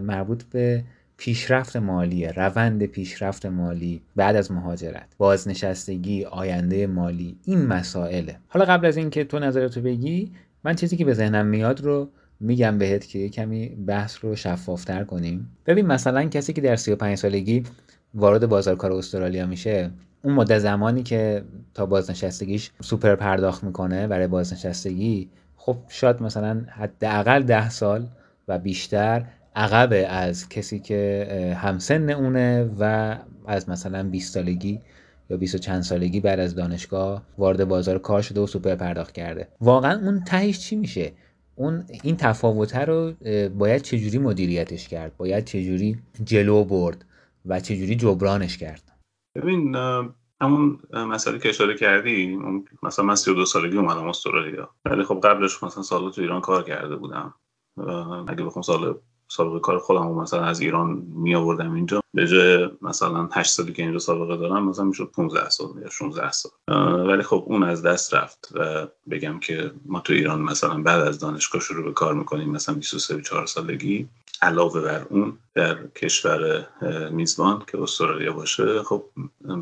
مربوط 0.00 0.42
به 0.42 0.84
پیشرفت 1.16 1.76
مالی 1.76 2.26
روند 2.26 2.86
پیشرفت 2.86 3.46
مالی 3.46 4.02
بعد 4.16 4.36
از 4.36 4.52
مهاجرت 4.52 5.14
بازنشستگی 5.18 6.24
آینده 6.24 6.86
مالی 6.86 7.36
این 7.44 7.66
مسائله. 7.66 8.38
حالا 8.48 8.64
قبل 8.64 8.86
از 8.86 8.96
اینکه 8.96 9.24
تو 9.24 9.38
نظرتو 9.38 9.80
بگی 9.80 10.32
من 10.64 10.74
چیزی 10.74 10.96
که 10.96 11.04
به 11.04 11.14
ذهنم 11.14 11.46
میاد 11.46 11.80
رو 11.80 12.08
میگم 12.40 12.78
بهت 12.78 13.06
که 13.06 13.28
کمی 13.28 13.68
بحث 13.68 14.24
رو 14.24 14.36
شفافتر 14.36 15.04
کنیم. 15.04 15.56
ببین 15.66 15.86
مثلا 15.86 16.24
کسی 16.24 16.52
که 16.52 16.60
در 16.60 16.76
35 16.76 17.14
سالگی 17.16 17.62
وارد 18.14 18.46
بازار 18.46 18.76
کار 18.76 18.92
استرالیا 18.92 19.46
میشه 19.46 19.90
اون 20.22 20.34
مدت 20.34 20.58
زمانی 20.58 21.02
که 21.02 21.44
تا 21.74 21.86
بازنشستگیش 21.86 22.70
سوپر 22.80 23.14
پرداخت 23.14 23.64
می‌کنه 23.64 24.06
برای 24.06 24.26
بازنشستگی 24.26 25.28
خب 25.56 25.76
شاید 25.88 26.22
مثلا 26.22 26.64
حداقل 26.68 27.42
ده 27.42 27.70
سال 27.70 28.06
و 28.48 28.58
بیشتر 28.58 29.24
عقب 29.56 30.06
از 30.08 30.48
کسی 30.48 30.78
که 30.78 31.56
همسن 31.60 32.10
اونه 32.10 32.70
و 32.78 33.16
از 33.46 33.68
مثلا 33.68 34.02
20 34.02 34.34
سالگی 34.34 34.80
یا 35.30 35.36
20 35.36 35.54
و 35.54 35.58
چند 35.58 35.82
سالگی 35.82 36.20
بعد 36.20 36.40
از 36.40 36.54
دانشگاه 36.54 37.22
وارد 37.38 37.64
بازار 37.64 37.98
کار 37.98 38.22
شده 38.22 38.40
و 38.40 38.46
سوپر 38.46 38.74
پرداخت 38.74 39.12
کرده. 39.12 39.48
واقعا 39.60 40.00
اون 40.00 40.24
تهش 40.24 40.58
چی 40.58 40.76
میشه؟ 40.76 41.12
اون 41.54 41.84
این 42.02 42.16
تفاوته 42.16 42.84
رو 42.84 43.12
باید 43.58 43.82
چجوری 43.82 44.18
مدیریتش 44.18 44.88
کرد؟ 44.88 45.16
باید 45.16 45.44
چجوری 45.44 45.98
جلو 46.24 46.64
برد 46.64 47.04
و 47.46 47.60
چجوری 47.60 47.96
جبرانش 47.96 48.58
کرد؟ 48.58 48.92
ببین 49.34 49.76
همون 50.40 50.78
مسئله 50.92 51.38
که 51.38 51.48
اشاره 51.48 51.76
کردی 51.76 52.38
مثلا 52.82 53.04
من 53.04 53.14
32 53.14 53.44
سالگی 53.44 53.76
اومدم 53.76 54.08
استرالیا. 54.08 54.70
ولی 54.84 55.04
خب 55.04 55.20
قبلش 55.24 55.62
مثلا 55.62 55.82
سال 55.82 56.10
تو 56.12 56.20
ایران 56.20 56.40
کار 56.40 56.64
کرده 56.64 56.96
بودم. 56.96 57.34
اگه 58.28 58.44
بخوام 58.44 58.62
سال 58.62 58.98
سابقه 59.28 59.60
کار 59.60 59.78
خودم 59.78 60.06
مثلا 60.08 60.44
از 60.44 60.60
ایران 60.60 61.02
می 61.14 61.34
آوردم 61.34 61.72
اینجا. 61.72 62.00
به 62.14 62.26
جای 62.26 62.68
مثلا 62.82 63.28
8 63.32 63.50
سالی 63.50 63.72
که 63.72 63.82
اینجا 63.82 63.98
سابقه 63.98 64.36
دارم 64.36 64.68
مثلا 64.68 64.84
می‌شد 64.84 65.10
15 65.14 65.50
سال 65.50 65.68
یا 65.82 65.90
16 65.90 66.32
سال. 66.32 66.52
ولی 67.08 67.22
خب 67.22 67.44
اون 67.46 67.62
از 67.62 67.82
دست 67.82 68.14
رفت 68.14 68.48
و 68.54 68.86
بگم 69.10 69.38
که 69.38 69.72
ما 69.86 70.00
تو 70.00 70.12
ایران 70.12 70.40
مثلا 70.40 70.82
بعد 70.82 71.00
از 71.00 71.18
دانشگاه 71.18 71.60
شروع 71.60 71.84
به 71.84 71.92
کار 71.92 72.14
می‌کنیم 72.14 72.50
مثلا 72.50 72.74
23 72.74 73.22
4 73.22 73.46
سالگی. 73.46 74.08
علاوه 74.42 74.80
بر 74.80 75.06
اون 75.10 75.38
در 75.54 75.86
کشور 75.86 76.66
میزبان 77.10 77.62
که 77.72 77.82
استرالیا 77.82 78.32
باشه 78.32 78.82
خب 78.82 79.04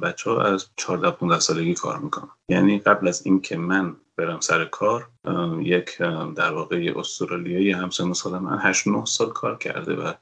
بچه 0.03 0.31
ها 0.31 0.43
از 0.43 0.67
14 0.77 1.11
15 1.11 1.41
سالگی 1.41 1.75
کار 1.75 1.99
می‌کنن. 1.99 2.29
یعنی 2.49 2.79
قبل 2.79 3.09
از 3.09 3.27
اینکه 3.27 3.57
من 3.57 3.97
برم 4.17 4.41
سر 4.41 4.65
کار 4.65 5.09
یک 5.61 5.99
در 6.37 6.53
واقع 6.53 6.93
استرالیایی 6.97 7.71
همسن 7.71 8.13
سال 8.13 8.39
من 8.39 8.59
8 8.59 8.89
9 8.89 9.05
سال 9.05 9.33
کار 9.33 9.59
کرده 9.59 9.95
و 9.95 10.13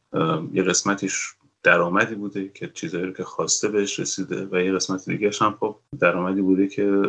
یه 0.52 0.62
قسمتیش 0.62 1.34
درآمدی 1.62 2.14
بوده 2.14 2.50
که 2.54 2.70
چیزایی 2.75 3.04
رو 3.04 3.12
که 3.12 3.25
خواسته 3.25 3.68
بهش 3.68 4.00
رسیده 4.00 4.49
و 4.52 4.61
یه 4.61 4.73
قسمت 4.73 5.04
دیگه 5.11 5.30
هم 5.40 5.56
خب 5.61 5.76
درآمدی 6.00 6.42
بوده 6.42 6.68
که 6.68 7.02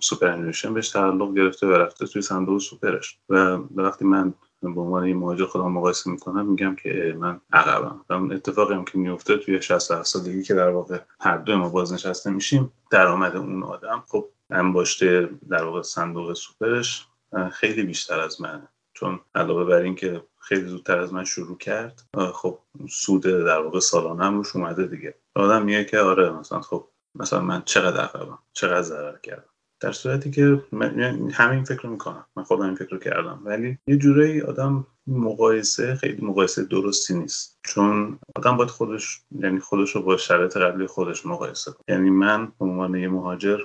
سوپر 0.00 0.52
بهش 0.70 0.88
تعلق 0.88 1.34
گرفته 1.34 1.66
و 1.66 1.70
رفته 1.70 2.06
توی 2.06 2.22
صندوق 2.22 2.60
سوپرش. 2.60 3.18
و 3.28 3.58
وقتی 3.74 4.04
من 4.04 4.34
به 4.74 4.80
عنوان 4.80 5.02
این 5.02 5.16
مهاجر 5.16 5.44
خودم 5.44 5.72
مقایسه 5.72 6.10
می‌کنم 6.10 6.46
میگم 6.46 6.76
که 6.76 7.16
من 7.18 7.40
عقبم. 7.52 8.04
و 8.08 8.12
اون 8.12 8.32
اتفاقی 8.32 8.74
هم 8.74 8.84
که 8.84 8.98
میفته 8.98 9.36
توی 9.36 9.62
60 9.62 10.02
سالگی 10.02 10.42
که 10.42 10.54
در 10.54 10.70
واقع 10.70 10.98
هر 11.20 11.36
دو 11.36 11.56
ما 11.56 11.68
بازنشسته 11.68 12.30
میشیم 12.30 12.72
درآمد 12.90 13.36
اون 13.36 13.62
آدم. 13.62 14.04
خب 14.08 14.28
انباشته 14.50 15.30
در 15.48 15.64
واقع 15.64 15.82
صندوق 15.82 16.32
سوپرش 16.32 17.06
خیلی 17.52 17.82
بیشتر 17.82 18.20
از 18.20 18.40
منه 18.40 18.68
چون 18.92 19.20
علاوه 19.34 19.64
بر 19.64 19.82
اینکه 19.82 20.22
خیلی 20.38 20.64
زودتر 20.64 20.98
از 20.98 21.12
من 21.12 21.24
شروع 21.24 21.58
کرد 21.58 22.02
خب 22.34 22.58
سود 22.90 23.22
در 23.22 23.58
واقع 23.60 23.80
سالانه 23.80 24.24
هم 24.24 24.36
روش 24.36 24.56
اومده 24.56 24.86
دیگه. 24.86 25.14
آدم 25.34 25.62
میگه 25.62 25.84
که 25.84 25.98
آره 25.98 26.30
مثلا 26.30 26.60
خب 26.60 26.88
مثلا 27.14 27.40
من 27.40 27.62
چقدر 27.64 28.00
عقبم 28.00 28.38
چقدر 28.52 28.82
ضرر 28.82 29.18
کردم. 29.18 29.55
در 29.80 29.92
صورتی 29.92 30.30
که 30.30 30.62
من 30.72 31.00
همین 31.30 31.64
فکر 31.64 31.82
رو 31.82 31.90
می‌کنم. 31.90 32.26
من 32.36 32.42
خودم 32.42 32.62
این 32.62 32.74
فکر 32.74 32.90
رو 32.90 32.98
کردم. 32.98 33.40
ولی 33.44 33.78
یه 33.86 33.96
جورایی 33.96 34.40
آدم 34.40 34.86
مقایسه 35.06 35.94
خیلی 35.94 36.26
مقایسه 36.26 36.64
درستی 36.64 37.14
نیست. 37.14 37.58
چون 37.62 38.18
آدم 38.36 38.56
باید 38.56 38.70
خودش 38.70 39.20
یعنی 39.40 39.60
خودش 39.60 39.96
رو 39.96 40.02
با 40.02 40.16
شرایط 40.16 40.56
قبلی 40.56 40.86
خودش 40.86 41.26
مقایسه 41.26 41.72
کنه. 41.72 41.84
یعنی 41.88 42.10
من 42.10 42.46
به 42.46 42.64
عنوان 42.64 42.94
یه 42.94 43.08
مهاجر 43.08 43.58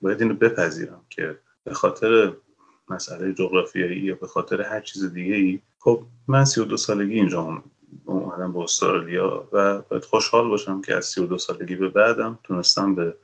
باید 0.00 0.22
اینو 0.22 0.34
بپذیرم 0.34 1.04
که 1.10 1.38
به 1.64 1.74
خاطر 1.74 2.32
مسئله 2.88 3.32
جغرافیایی 3.32 4.00
یا 4.00 4.14
به 4.14 4.26
خاطر 4.26 4.62
هر 4.62 4.80
چیز 4.80 5.04
دیگه 5.04 5.34
ای 5.34 5.60
خب 5.78 6.02
من 6.28 6.44
32 6.44 6.76
سالگی 6.76 7.14
اینجا 7.14 7.40
اومدم 7.42 7.70
به 8.52 8.58
استرالیا 8.58 9.48
و 9.52 9.78
باید 9.78 10.04
خوشحال 10.04 10.48
باشم 10.48 10.80
که 10.80 10.94
از 10.94 11.04
32 11.04 11.38
سالگی 11.38 11.76
به 11.76 11.88
بعدم 11.88 12.38
تونستم 12.44 12.94
به 12.94 13.16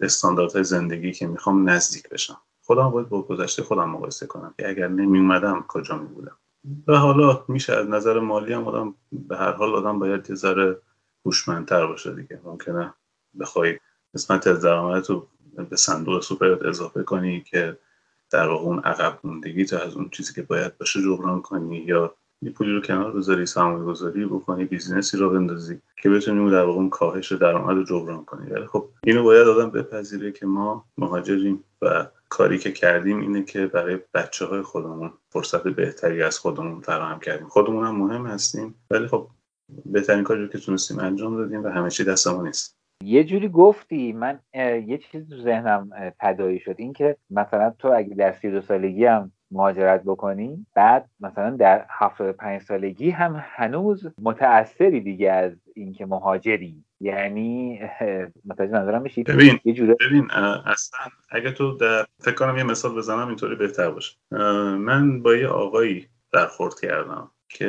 استانداردهای 0.00 0.64
زندگی 0.64 1.12
که 1.12 1.26
می‌خوام 1.26 1.68
نزدیک 1.68 2.08
بشم. 2.08 2.38
خودم 2.62 2.90
باید 2.90 3.08
با 3.08 3.22
گذشته 3.22 3.62
خودم 3.62 3.90
مقایسه 3.90 4.26
کنم 4.26 4.54
که 4.58 4.68
اگر 4.68 4.88
نمی 4.88 5.18
اومدم 5.18 5.64
کجا 5.68 5.98
می 5.98 6.08
بودم 6.08 6.36
و 6.86 6.96
حالا 6.96 7.44
میشه 7.48 7.72
از 7.72 7.88
نظر 7.88 8.20
مالی 8.20 8.52
هم 8.52 8.64
آدم 8.64 8.94
به 9.12 9.36
هر 9.36 9.52
حال 9.52 9.74
آدم 9.74 9.98
باید 9.98 10.30
یه 10.30 10.36
ذره 10.36 10.78
هوشمندتر 11.26 11.86
باشه 11.86 12.14
دیگه. 12.14 12.40
ممکنه 12.44 12.94
بخوای 13.40 13.78
قسمت 14.14 14.46
از 14.46 14.60
درآمدت 14.60 15.10
رو 15.10 15.28
به 15.70 15.76
صندوق 15.76 16.22
سوپرت 16.22 16.62
اضافه 16.62 17.02
کنی 17.02 17.40
که 17.40 17.78
در 18.30 18.48
واقع 18.48 18.64
اون 18.64 18.78
عقب 18.78 19.18
موندگی 19.24 19.64
تو 19.64 19.76
از 19.76 19.96
اون 19.96 20.08
چیزی 20.08 20.34
که 20.34 20.42
باید 20.42 20.78
باشه 20.78 21.02
جبران 21.02 21.42
کنی 21.42 21.76
یا 21.76 22.14
یه 22.42 22.50
پولی 22.50 22.72
رو 22.72 22.80
کنار 22.80 23.12
بذاری 23.12 23.46
سرمایه 23.46 23.84
گذاری 23.84 24.26
بکنی 24.26 24.64
بیزینسی 24.64 25.16
رو 25.16 25.30
بندازی 25.30 25.80
که 26.02 26.10
بتونی 26.10 26.50
در 26.50 26.64
واقع 26.64 26.78
اون 26.78 26.90
کاهش 26.90 27.32
درآمد 27.32 27.76
رو 27.76 27.84
جبران 27.84 28.24
کنی. 28.24 28.50
ولی 28.50 28.66
خب 28.66 28.88
اینو 29.04 29.22
باید 29.22 29.48
آدم 29.48 29.70
بپذیره 29.70 30.32
که 30.32 30.46
ما 30.46 30.84
مهاجریم 30.98 31.64
و 31.82 32.06
کاری 32.28 32.58
که 32.58 32.72
کردیم 32.72 33.20
اینه 33.20 33.42
که 33.42 33.66
برای 33.66 33.98
بچه 34.14 34.44
های 34.44 34.62
خودمون 34.62 35.12
فرصت 35.30 35.68
بهتری 35.68 36.22
از 36.22 36.38
خودمون 36.38 36.80
فراهم 36.80 37.20
کردیم. 37.20 37.48
خودمون 37.48 37.86
هم 37.86 37.96
مهم 37.96 38.26
هستیم 38.26 38.74
ولی 38.90 39.06
خب 39.06 39.28
بهترین 39.84 40.24
کاری 40.24 40.42
رو 40.42 40.48
که 40.48 40.58
تونستیم 40.58 40.98
انجام 40.98 41.36
دادیم 41.36 41.64
و 41.64 41.68
همه 41.68 41.90
چی 41.90 42.04
دست 42.04 42.28
ما 42.28 42.42
نیست. 42.42 42.76
یه 43.04 43.24
جوری 43.24 43.48
گفتی 43.48 44.12
من 44.12 44.40
یه 44.86 44.98
چیز 44.98 45.28
تو 45.28 45.42
ذهنم 45.42 45.90
تدایی 46.20 46.60
شد. 46.60 46.74
این 46.78 46.92
که 46.92 47.16
مثلا 47.30 47.74
تو 47.78 47.92
اگه 47.96 48.14
در 48.14 48.32
سی 48.32 48.50
دو 48.50 48.60
سالگی 48.60 49.04
هم 49.04 49.32
مهاجرت 49.50 50.02
بکنی 50.02 50.66
بعد 50.74 51.10
مثلا 51.20 51.50
در 51.50 51.86
75 51.88 52.62
سالگی 52.62 53.10
هم 53.10 53.44
هنوز 53.48 54.06
متأثری 54.22 55.00
دیگه 55.00 55.32
از 55.32 55.52
اینکه 55.74 56.06
مهاجری. 56.06 56.84
یعنی 57.00 57.80
متوجه 58.44 58.72
نظرم 58.72 59.02
میشی؟ 59.02 59.22
ببین 59.22 59.58
یه 59.64 59.72
جوره 59.72 59.96
ببین 60.00 60.30
اصلا 60.66 61.00
اگه 61.30 61.50
تو 61.50 61.72
در 61.72 62.06
فکر 62.20 62.34
کنم 62.34 62.56
یه 62.56 62.64
مثال 62.64 62.94
بزنم 62.94 63.28
اینطوری 63.28 63.54
بهتر 63.54 63.90
باشه. 63.90 64.16
من 64.76 65.22
با 65.22 65.34
یه 65.34 65.48
آقایی 65.48 66.08
برخورد 66.32 66.80
کردم 66.80 67.30
که 67.48 67.68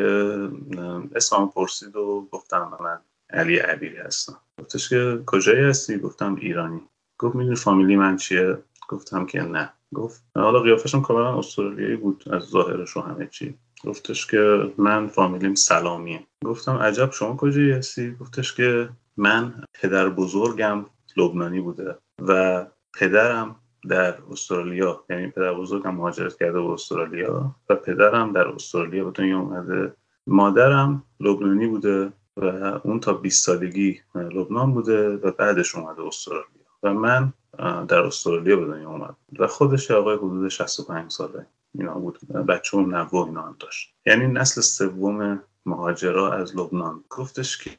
اسمم 1.16 1.50
پرسید 1.50 1.96
و 1.96 2.28
گفتم 2.32 2.78
من 2.80 3.00
علی 3.30 3.58
عبیری 3.58 3.98
هستم. 3.98 4.38
گفتش 4.60 4.90
که 4.90 5.20
کجایی 5.26 5.64
هستی؟ 5.64 5.98
گفتم 5.98 6.36
ایرانی. 6.36 6.82
گفت 7.18 7.36
می‌دونی 7.36 7.56
فامیلی 7.56 7.96
من 7.96 8.16
چیه؟ 8.16 8.58
گفتم 8.90 9.26
که 9.26 9.42
نه. 9.42 9.74
گفت. 9.96 10.24
حالا 10.36 10.60
قیافشون 10.60 11.02
کاملا 11.02 11.40
استرالیایی 11.40 11.96
بود 11.96 12.24
از 12.32 12.44
ظاهرش 12.44 12.98
و 12.98 13.02
همه 13.02 13.28
چی. 13.28 13.58
گفتش 13.86 14.28
که 14.28 14.74
من 14.78 15.08
فامیلیم 15.08 15.56
سلامیه. 15.56 16.28
گفتم 16.46 16.76
عجب 16.76 17.12
شما 17.12 17.36
کجایی 17.36 17.72
هستی؟ 17.72 18.16
گفتش 18.16 18.54
که 18.54 18.90
من 19.18 19.64
پدر 19.74 20.10
بزرگم 20.10 20.86
لبنانی 21.18 21.62
بوده 21.62 21.96
و 22.22 22.66
پدرم 23.00 23.56
در 23.90 24.18
استرالیا. 24.32 25.04
یعنی 25.10 25.28
پدر 25.28 25.54
بزرگم 25.54 25.96
مهاجرت 25.96 26.38
کرده 26.38 26.62
به 26.62 26.70
استرالیا 26.70 27.56
و 27.70 27.76
پدرم 27.76 28.32
در 28.32 28.48
استرالیا. 28.48 29.06
به 29.06 29.12
دنیا 29.12 29.40
اومده. 29.40 29.94
مادرم 30.28 31.04
لبنانی 31.20 31.68
بوده 31.68 32.14
و 32.38 32.46
اون 32.84 33.00
تا 33.00 33.14
20 33.14 33.46
سالگی 33.46 34.02
لبنان 34.16 34.74
بوده 34.74 35.10
و 35.10 35.32
بعدش 35.32 35.76
اومده 35.76 36.02
استرالیا. 36.02 36.57
و 36.84 36.94
من 36.94 37.34
در 37.88 38.00
استرالیا 38.00 38.56
به 38.56 38.66
دنیا 38.66 38.90
اومد 38.90 39.16
و 39.40 39.48
خودش 39.48 39.92
آقای 39.92 40.16
حدود 40.16 40.50
65 40.50 41.12
ساله. 41.12 41.46
اینا 41.74 41.94
بود. 41.94 42.20
بچه 42.28 42.78
و 42.78 42.82
نوه 42.82 43.16
اینا 43.16 43.42
هم 43.42 43.56
داشت. 43.60 43.94
یعنی 44.06 44.28
نسل 44.28 44.62
سوم 44.62 45.44
مهاجرا 45.66 46.34
از 46.34 46.58
لبنان. 46.58 47.04
گفتش 47.10 47.58
که 47.58 47.70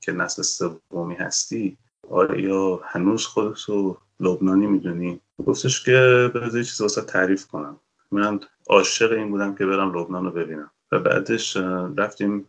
که 0.00 0.12
نسل 0.12 0.42
سومی 0.42 1.14
هستی؟ 1.14 1.78
آیا 2.10 2.80
هنوز 2.84 3.26
خودت 3.26 3.60
رو 3.60 3.98
لبنانی 4.20 4.66
می‌دونی؟ 4.66 5.20
گفتش 5.46 5.84
که 5.84 6.30
بذار 6.34 6.62
چیز 6.62 6.80
واسه 6.80 7.02
تعریف 7.02 7.46
کنم. 7.46 7.80
من 8.12 8.40
عاشق 8.68 9.12
این 9.12 9.30
بودم 9.30 9.54
که 9.54 9.66
برم 9.66 9.98
لبنان 9.98 10.24
رو 10.24 10.30
ببینم. 10.30 10.70
و 10.92 10.98
بعدش 10.98 11.56
رفتیم 11.96 12.46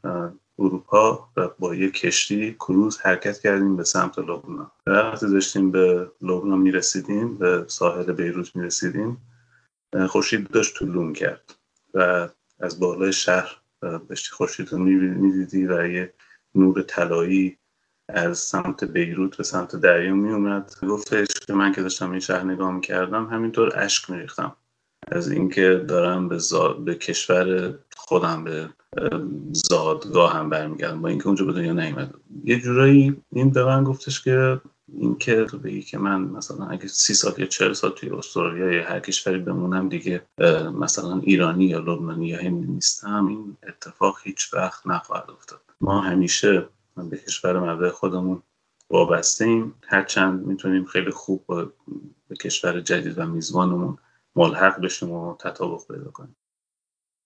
اروپا 0.59 1.29
و 1.37 1.49
با 1.59 1.75
یه 1.75 1.91
کشتی 1.91 2.53
کروز 2.53 2.97
حرکت 2.97 3.39
کردیم 3.39 3.75
به 3.75 3.83
سمت 3.83 4.19
لبنان. 4.19 4.71
وقتی 4.87 5.29
داشتیم 5.29 5.71
به 5.71 6.11
لبنان 6.21 6.59
می‌رسیدیم 6.59 7.37
به 7.37 7.65
ساحل 7.67 8.11
بیروت 8.11 8.55
می‌رسیدیم 8.55 9.17
خورشید 10.09 10.47
داشت 10.47 10.79
طلوع 10.79 11.13
کرد 11.13 11.55
و 11.93 12.29
از 12.59 12.79
بالای 12.79 13.13
شهر 13.13 13.61
داشتی 13.81 14.29
خورشید 14.31 14.71
رو 14.71 14.77
می‌دیدی 14.79 15.65
و 15.67 15.87
یه 15.87 16.13
نور 16.55 16.81
طلایی 16.81 17.57
از 18.09 18.39
سمت 18.39 18.83
بیروت 18.83 19.37
به 19.37 19.43
سمت 19.43 19.75
دریا 19.75 20.15
می 20.15 20.33
اومد 20.33 20.71
گفتش 20.87 21.27
که 21.47 21.53
من 21.53 21.71
که 21.71 21.81
داشتم 21.81 22.11
این 22.11 22.19
شهر 22.19 22.43
نگاه 22.43 22.71
می‌کردم 22.71 23.25
همینطور 23.25 23.71
اشک 23.75 24.09
میریختم. 24.09 24.55
از 25.07 25.31
اینکه 25.31 25.85
دارم 25.87 26.29
به, 26.29 26.39
به 26.85 26.95
کشور 26.95 27.73
خودم 27.95 28.43
به 28.43 28.69
زادگاه 29.51 30.33
هم 30.33 30.49
برمیگردم. 30.49 31.01
با 31.01 31.09
اینکه 31.09 31.27
اونجا 31.27 31.45
به 31.45 31.53
دنیا 31.53 31.73
نیومد. 31.73 32.13
یه 32.43 32.59
جورایی 32.59 33.21
این 33.31 33.49
به 33.49 33.65
من 33.65 33.83
گفتش 33.83 34.23
که 34.23 34.61
اینکه 34.93 35.45
تو 35.45 35.57
بگی 35.57 35.81
که 35.81 35.97
من 35.97 36.21
مثلا 36.21 36.65
اگه 36.65 36.87
سی 36.87 37.13
سال 37.13 37.33
یا 37.37 37.45
چهل 37.45 37.73
سال 37.73 37.91
توی 37.91 38.09
استرالیا 38.09 38.71
یا 38.71 38.83
هر 38.83 38.99
کشوری 38.99 39.39
بمونم 39.39 39.89
دیگه 39.89 40.21
مثلا 40.73 41.19
ایرانی 41.23 41.65
یا 41.65 41.79
لبنانی 41.79 42.27
یا 42.27 42.37
هندی 42.37 42.67
نیستم. 42.67 43.27
این 43.27 43.57
اتفاق 43.67 44.17
هیچ 44.23 44.53
وقت 44.53 44.87
نخواهد 44.87 45.31
افتاد. 45.31 45.61
ما 45.81 46.01
همیشه 46.01 46.67
به 47.09 47.17
کشور 47.17 47.59
مبدع 47.59 47.89
خودمون 47.89 48.41
وابسته 48.89 49.45
ایم 49.45 49.73
هرچند 49.87 50.45
می‌تونیم 50.45 50.85
خیلی 50.85 51.11
خوب 51.11 51.45
به 52.27 52.35
کشور 52.35 52.81
جدید 52.81 53.17
و 53.17 53.25
میزبانمون 53.25 53.97
ملحق 54.35 54.81
بشیم 54.81 55.11
و 55.11 55.35
تطابق 55.39 55.87
پیدا 55.87 56.11
کنیم. 56.11 56.35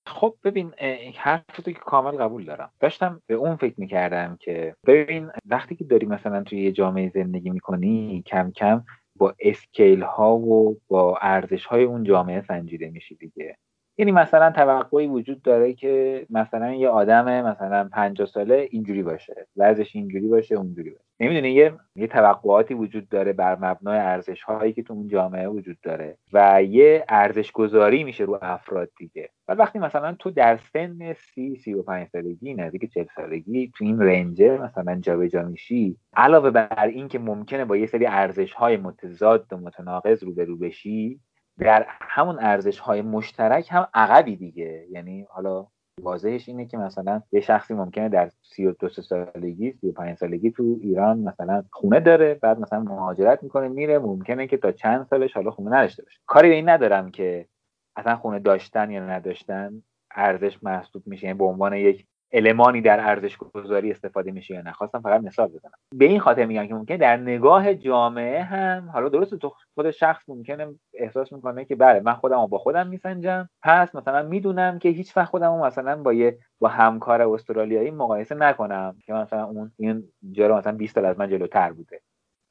خب 0.09 0.35
ببین 0.43 0.73
حرف 1.17 1.43
تو 1.53 1.61
که 1.71 1.79
کامل 1.79 2.11
قبول 2.11 2.45
دارم. 2.45 2.71
داشتم 2.79 3.21
به 3.27 3.35
اون 3.35 3.55
فکر 3.55 3.75
می‌کردم 3.77 4.37
که 4.39 4.75
ببین 4.87 5.31
وقتی 5.45 5.75
که 5.75 5.83
داری 5.83 6.05
مثلا 6.05 6.43
توی 6.43 6.63
یه 6.63 6.71
جامعه 6.71 7.09
زندگی 7.09 7.49
می‌کنی 7.49 8.23
کم 8.25 8.51
کم 8.51 8.83
با 9.15 9.35
اسکیل 9.39 10.01
ها 10.01 10.37
و 10.37 10.77
با 10.87 11.17
ارزش 11.21 11.65
های 11.65 11.83
اون 11.83 12.03
جامعه 12.03 12.41
سنجیده 12.41 12.89
میشی 12.89 13.15
دیگه. 13.15 13.57
یعنی 13.99 14.11
مثلا 14.11 14.51
توقعی 14.51 15.07
وجود 15.07 15.41
داره 15.41 15.73
که 15.73 16.25
مثلا 16.29 16.73
یه 16.73 16.89
آدم 16.89 17.41
مثلا 17.41 17.89
50 17.93 18.27
ساله 18.27 18.67
اینجوری 18.71 19.03
باشه 19.03 19.47
وضعش 19.57 19.95
اینجوری 19.95 20.27
باشه 20.27 20.55
اونجوری 20.55 20.89
باشه. 20.89 21.03
نمی‌دونی 21.19 21.51
یه 21.51 21.73
یه 21.95 22.07
توقعاتی 22.07 22.73
وجود 22.73 23.09
داره 23.09 23.33
بر 23.33 23.55
مبنای 23.55 23.99
ارزش 23.99 24.43
هایی 24.43 24.73
که 24.73 24.83
تو 24.83 24.93
اون 24.93 25.07
جامعه 25.07 25.47
وجود 25.47 25.77
داره 25.83 26.17
و 26.33 26.63
یه 26.63 27.05
ارزش 27.09 27.51
گذاری 27.51 28.03
میشه 28.03 28.23
رو 28.23 28.39
افراد 28.41 28.89
دیگه. 28.97 29.29
ولی 29.47 29.57
وقتی 29.57 29.79
مثلا 29.79 30.15
تو 30.19 30.31
در 30.31 30.59
سن 30.73 31.13
سی 31.13 31.55
سی 31.55 31.73
و 31.73 31.83
پنج 31.83 32.07
سالگی 32.07 32.53
نزدیک 32.53 32.93
چل 32.93 33.05
سالگی 33.15 33.71
تو 33.75 33.85
این 33.85 33.99
رنجه 33.99 34.57
مثلا 34.57 34.95
جابجا 34.95 35.43
میشی 35.43 35.97
علاوه 36.13 36.49
بر 36.49 36.87
اینکه 36.87 37.19
ممکنه 37.19 37.65
با 37.65 37.77
یه 37.77 37.85
سری 37.85 38.05
ارزش 38.05 38.53
های 38.53 38.77
متضاد 38.77 39.53
و 39.53 39.57
متناقض 39.57 40.23
روبرو 40.23 40.57
بشی 40.57 41.19
در 41.59 41.85
همون 41.89 42.39
ارزش 42.39 42.79
های 42.79 43.01
مشترک 43.01 43.67
هم 43.71 43.87
عقبی 43.93 44.35
دیگه. 44.35 44.85
یعنی 44.91 45.25
حالا 45.29 45.67
واضحش 46.01 46.49
اینه 46.49 46.65
که 46.65 46.77
مثلا 46.77 47.21
یه 47.31 47.41
شخصی 47.41 47.73
ممکنه 47.73 48.09
در 48.09 48.29
32 48.41 48.89
سالگی 48.89 49.71
35 49.71 50.17
سالگی 50.17 50.51
تو 50.51 50.77
ایران 50.81 51.19
مثلا 51.19 51.63
خونه 51.71 51.99
داره 51.99 52.33
بعد 52.33 52.59
مثلا 52.59 52.79
مهاجرت 52.79 53.43
می‌کنه 53.43 53.67
میره. 53.67 53.99
ممکنه 53.99 54.47
که 54.47 54.57
تا 54.57 54.71
چند 54.71 55.05
سالش 55.09 55.33
حالا 55.33 55.51
خونه 55.51 55.75
نداشته 55.75 56.03
باشه. 56.03 56.19
کاری 56.25 56.49
به 56.49 56.55
این 56.55 56.69
ندارم 56.69 57.11
که 57.11 57.47
اصلا 57.95 58.15
خونه 58.15 58.39
داشتن 58.39 58.91
یا 58.91 59.05
نداشتن 59.05 59.83
ارزش 60.11 60.63
محسوب 60.63 61.03
میشه. 61.05 61.27
یعنی 61.27 61.37
به 61.37 61.45
عنوان 61.45 61.73
یک 61.73 62.05
المانی 62.31 62.81
در 62.81 62.99
ارزش 62.99 63.37
گذاری 63.37 63.91
استفاده 63.91 64.31
میشه 64.31 64.53
یا 64.53 64.61
نه. 64.61 64.71
خواستم 64.71 65.01
فقط 65.01 65.21
مثال 65.21 65.47
بزنم. 65.47 65.71
به 65.95 66.05
این 66.05 66.19
خاطر 66.19 66.45
میگم 66.45 66.67
که 66.67 66.73
ممکنه 66.73 66.97
در 66.97 67.17
نگاه 67.17 67.73
جامعه 67.73 68.43
هم 68.43 68.89
حالا 68.93 69.09
درست 69.09 69.35
تو 69.35 69.53
خود 69.75 69.91
شخص 69.91 70.29
ممکنه 70.29 70.67
احساس 70.93 71.33
می‌کنه 71.33 71.65
که 71.65 71.75
بله 71.75 71.99
من 71.99 72.13
خودم 72.13 72.45
با 72.45 72.57
خودم 72.57 72.87
میسنجم. 72.87 73.49
پس 73.63 73.95
مثلا 73.95 74.23
می‌دونم 74.23 74.79
که 74.79 74.89
هیچ 74.89 75.17
وقت 75.17 75.29
خودم 75.29 75.59
مثلا 75.59 75.95
با 75.95 76.13
یه 76.13 76.37
با 76.59 76.67
همکار 76.67 77.21
استرالیایی 77.21 77.91
مقایسه 77.91 78.35
نکنم 78.35 78.95
که 79.05 79.13
مثلا 79.13 79.45
اون 79.45 79.71
این 79.77 80.03
جا 80.31 80.57
مثلا 80.57 80.75
20 80.75 80.95
سال 80.95 81.05
از 81.05 81.19
من 81.19 81.29
جلوتر 81.29 81.71
بوده. 81.71 82.01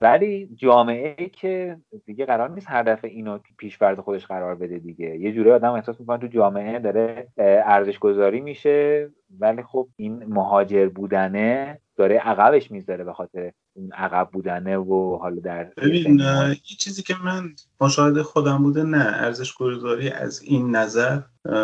ولی 0.00 0.48
جامعه 0.56 1.28
که 1.28 1.76
دیگه 2.06 2.26
قرار 2.26 2.50
نیست 2.50 2.70
هر 2.70 2.82
دفعه 2.82 3.10
اینو 3.10 3.38
پیش 3.58 3.78
فرض 3.78 3.98
خودش 3.98 4.26
قرار 4.26 4.54
بده 4.54 4.78
دیگه. 4.78 5.18
یه 5.18 5.32
جوری 5.32 5.50
آدم 5.50 5.72
احساس 5.72 6.00
می‌کنه 6.00 6.18
تو 6.18 6.26
جامعه 6.26 6.78
داره 6.78 7.28
ارزش 7.38 7.98
گذاری 7.98 8.40
میشه 8.40 9.10
ولی 9.40 9.62
خب 9.62 9.88
این 9.96 10.24
مهاجر 10.24 10.88
بودنه 10.88 11.80
داره 11.96 12.18
عقبش 12.18 12.70
می‌ذاره 12.70 13.04
به 13.04 13.12
خاطر 13.12 13.52
اون 13.76 13.92
عقب 13.92 14.28
بودنه 14.32 14.76
و 14.76 15.16
حالا 15.16 15.40
در 15.40 15.64
ببین 15.64 16.20
یه 16.48 16.76
چیزی 16.78 17.02
که 17.02 17.14
من 17.24 17.50
مشاهده 17.80 18.22
خودم 18.22 18.62
بوده 18.62 18.82
نه 18.82 19.04
ارزش 19.04 19.54
گذاری 19.54 20.10
از 20.10 20.42
این 20.42 20.76
نظر 20.76 21.20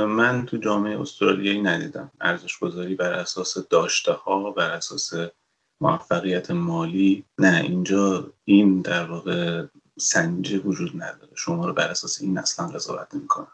من 0.09 0.47
تو 0.47 0.57
جامعه 0.57 1.01
استرالیایی 1.01 1.62
ندیدم. 1.62 2.11
ارزش 2.20 2.59
گذاری 2.59 2.94
بر 2.94 3.12
اساس 3.12 3.68
داشته 3.68 4.12
ها 4.12 4.51
بر 4.51 4.70
اساس 4.70 5.12
موفقیت 5.80 6.50
مالی. 6.50 7.24
نه 7.38 7.60
اینجا 7.60 8.30
این 8.44 8.80
در 8.80 9.04
واقع 9.04 9.64
سنجه 9.98 10.58
وجود 10.58 10.92
نداره. 10.94 11.32
شما 11.34 11.66
رو 11.66 11.72
بر 11.72 11.88
اساس 11.88 12.20
این 12.20 12.38
اصلا 12.38 12.66
قضاوت 12.66 13.14
نمی‌کنن. 13.14 13.46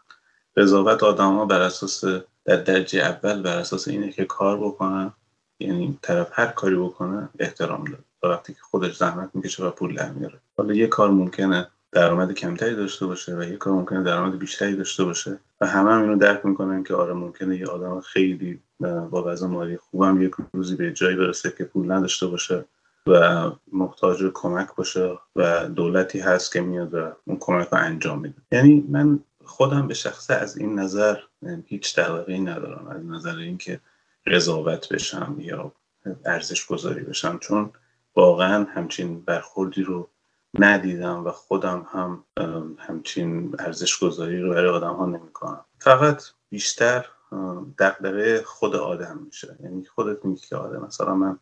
قضاوت 0.56 1.02
آدم 1.02 1.36
ها 1.36 1.44
بر 1.44 1.60
اساس 1.60 2.04
در 2.44 2.56
درجه 2.56 3.00
اول 3.00 3.42
بر 3.42 3.58
اساس 3.58 3.88
اینه 3.88 4.12
که 4.12 4.24
کار 4.24 4.58
بکنن. 4.58 5.12
یعنی 5.60 5.98
طرف 6.02 6.28
هر 6.32 6.46
کاری 6.46 6.76
بکنه 6.76 7.28
احترام 7.38 7.84
داره. 7.84 8.04
وقتی 8.22 8.54
که 8.54 8.60
خودش 8.62 8.96
زحمت 8.96 9.30
می‌کشه 9.34 9.64
و 9.64 9.70
پول 9.70 9.94
در 9.94 10.10
میاره. 10.10 10.40
حالا 10.56 10.74
یه 10.74 10.86
کار 10.86 11.10
ممکنه 11.10 11.68
درآمد 11.92 12.32
کمتری 12.32 12.74
داشته 12.74 13.06
باشه 13.06 13.36
و 13.36 13.42
یه 13.42 13.56
کار 13.56 13.72
ممکنه 13.72 14.02
درآمد 14.02 14.38
بیشتری 14.38 14.76
داشته 14.76 15.04
باشه. 15.04 15.38
و 15.60 15.66
همه 15.66 15.90
هم 15.90 16.02
اینو 16.02 16.16
درک 16.16 16.46
می‌کنن 16.46 16.82
که 16.84 16.94
آره 16.94 17.12
ممکنه 17.12 17.56
یه 17.56 17.66
آدم 17.66 18.00
خیلی 18.00 18.60
با 18.80 19.24
وضع 19.26 19.46
مالی 19.46 19.76
خوبم 19.76 20.22
یک 20.22 20.32
روزی 20.52 20.76
به 20.76 20.92
جایی 20.92 21.16
برسه 21.16 21.54
که 21.58 21.64
پول 21.64 21.92
نداشته 21.92 22.26
باشه 22.26 22.64
و 23.06 23.50
محتاج 23.72 24.30
کمک 24.34 24.74
باشه 24.76 25.18
و 25.36 25.68
دولتی 25.68 26.18
هست 26.20 26.52
که 26.52 26.60
میاد 26.60 26.94
و 26.94 27.12
اون 27.24 27.36
کمک 27.40 27.68
رو 27.68 27.78
انجام 27.78 28.20
میده. 28.20 28.34
یعنی 28.52 28.86
من 28.88 29.20
خودم 29.44 29.88
به 29.88 29.94
شخصه 29.94 30.34
از 30.34 30.58
این 30.58 30.78
نظر 30.78 31.16
هیچ 31.66 31.98
دقیقی 31.98 32.40
ندارم 32.40 32.86
از 32.88 33.04
نظر 33.04 33.36
اینکه 33.36 33.80
قضاوت 34.26 34.92
بشم 34.92 35.36
یا 35.38 35.72
ارزش 36.26 36.66
گذاری 36.66 37.02
بشم 37.02 37.38
چون 37.38 37.70
واقعا 38.16 38.64
همچین 38.64 39.20
برخوردی 39.20 39.82
رو 39.82 40.08
ندیدم 40.58 41.24
و 41.26 41.30
خودم 41.30 41.86
هم 41.92 42.24
همچین 42.78 43.54
ارزش 43.58 43.98
گذاری 43.98 44.40
رو 44.40 44.50
برای 44.50 44.70
آدم 44.70 44.94
ها 44.94 45.06
نمی 45.06 45.32
کنم. 45.32 45.64
فقط 45.78 46.22
بیشتر 46.50 47.06
دقدقه 47.78 48.42
خود 48.42 48.76
آدم 48.76 49.20
میشه. 49.26 49.56
یعنی 49.62 49.84
خودت 49.84 50.24
میگی 50.24 50.46
که 50.46 50.56
آره 50.56 50.78
مثلا 50.78 51.14
من 51.14 51.38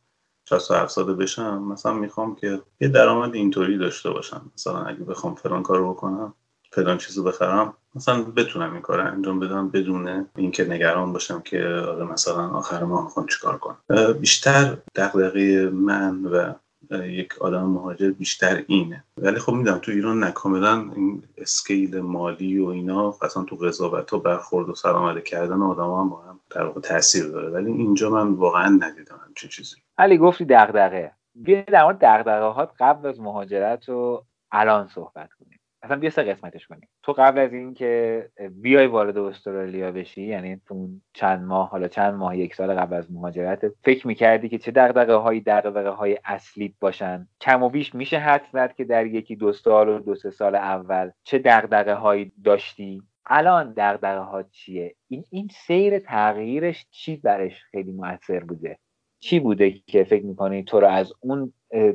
67 0.48 0.90
ساله 0.92 1.14
بشم 1.14 1.62
مثلا 1.62 1.92
می‌خوام 1.92 2.34
که 2.36 2.62
یه 2.80 2.88
درآمد 2.88 3.34
اینطوری 3.34 3.78
داشته 3.78 4.10
باشم. 4.10 4.50
مثلا 4.54 4.82
اگه 4.82 5.04
بخوام 5.04 5.34
فلان 5.34 5.62
کارو 5.62 5.94
بکنم 5.94 6.34
فلان 6.72 6.98
چیزو 6.98 7.24
بخرم 7.24 7.74
مثلا 7.94 8.22
بتونم 8.22 8.72
این 8.72 8.82
کار 8.82 9.00
انجام 9.00 9.40
بدم 9.40 9.68
بدون 9.68 10.26
اینکه 10.36 10.64
نگران 10.64 11.12
باشم 11.12 11.40
که 11.40 11.64
آره 11.64 12.04
مثلا 12.04 12.48
آخر 12.48 12.84
ماه 12.84 13.04
می‌خوام 13.04 13.26
چیکار 13.26 13.58
کنم. 13.58 14.12
بیشتر 14.12 14.76
دغدغه 14.94 15.70
من 15.70 16.24
و 16.24 16.54
یک 16.90 17.38
آدم 17.38 17.62
مهاجر 17.62 18.10
بیشتر 18.10 18.64
اینه. 18.66 19.04
ولی 19.16 19.38
خب 19.38 19.52
می‌دونم 19.52 19.78
تو 19.78 19.92
ایران 19.92 20.24
نکاملا 20.24 20.90
این 20.96 21.22
اسکیل 21.36 22.00
مالی 22.00 22.58
و 22.58 22.66
اینا 22.66 23.14
اصلا 23.22 23.44
تو 23.44 23.56
قضاوت 23.56 24.12
و 24.12 24.20
برخورد 24.20 24.68
و 24.68 24.74
سلام 24.74 25.20
کردن 25.20 25.62
آدم 25.62 25.92
هم 25.92 26.08
با 26.08 26.22
هم 26.22 26.40
در 26.50 26.64
واقع 26.64 26.80
تاثیر 26.80 27.26
داره. 27.28 27.50
ولی 27.50 27.72
اینجا 27.72 28.10
من 28.10 28.32
واقعا 28.32 28.68
ندیدم 28.68 29.20
همچین 29.26 29.50
چیزی. 29.50 29.76
علی 29.98 30.18
گفتی 30.18 30.44
دغدغه. 30.44 31.12
بیا 31.34 31.62
در 31.62 31.84
مورد 31.84 31.98
دغدغه 32.00 32.46
هات 32.46 32.70
قبل 32.80 33.08
از 33.08 33.20
مهاجرت 33.20 33.88
و 33.88 34.24
الان 34.52 34.88
صحبت 34.88 35.30
کنیم. 35.32 35.57
اصلا 35.88 36.00
بیا 36.00 36.10
سه 36.10 36.22
قسمتش 36.22 36.66
کنیم. 36.66 36.88
تو 37.02 37.12
قبل 37.12 37.38
از 37.38 37.52
اینکه 37.52 38.28
بیای 38.50 38.86
وارد 38.86 39.18
استرالیا 39.18 39.92
بشی 39.92 40.22
یعنی 40.22 40.60
تو 40.66 40.88
چند 41.12 41.44
ماه 41.44 41.70
حالا 41.70 41.88
چند 41.88 42.14
ماه 42.14 42.38
یک 42.38 42.54
سال 42.54 42.74
قبل 42.74 42.96
از 42.96 43.12
مهاجرت 43.12 43.72
فکر 43.84 44.06
می‌کردی 44.06 44.48
که 44.48 44.58
چه 44.58 44.70
دغدغه 44.70 45.14
هایی 45.14 45.40
دغدغه 45.40 45.90
های 45.90 46.18
اصلی 46.24 46.74
باشن. 46.80 47.28
کم 47.40 47.62
و 47.62 47.68
بیش 47.68 47.94
میشه 47.94 48.18
حد 48.18 48.46
زد 48.52 48.74
که 48.74 48.84
در 48.84 49.06
یکی 49.06 49.36
دو 49.36 49.52
سال 49.52 49.88
و 49.88 49.98
دو 49.98 50.14
سه 50.14 50.30
سال 50.30 50.54
اول 50.54 51.10
چه 51.24 51.38
دغدغه 51.38 51.94
هایی 51.94 52.32
داشتی. 52.44 53.02
الان 53.26 53.74
دغدغه 53.76 54.20
ها 54.20 54.42
چیه؟ 54.42 54.94
این 55.08 55.24
این 55.30 55.48
سیر 55.66 55.98
تغییرش 55.98 56.86
چی 56.90 57.16
برش 57.16 57.64
خیلی 57.70 57.92
موثر 57.92 58.40
بوده؟ 58.40 58.78
چی 59.20 59.40
بوده 59.40 59.70
که 59.70 60.04
فکر 60.04 60.24
می‌کنی 60.24 60.64
تو 60.64 60.80
رو 60.80 60.86
از 60.86 61.12
اون 61.20 61.52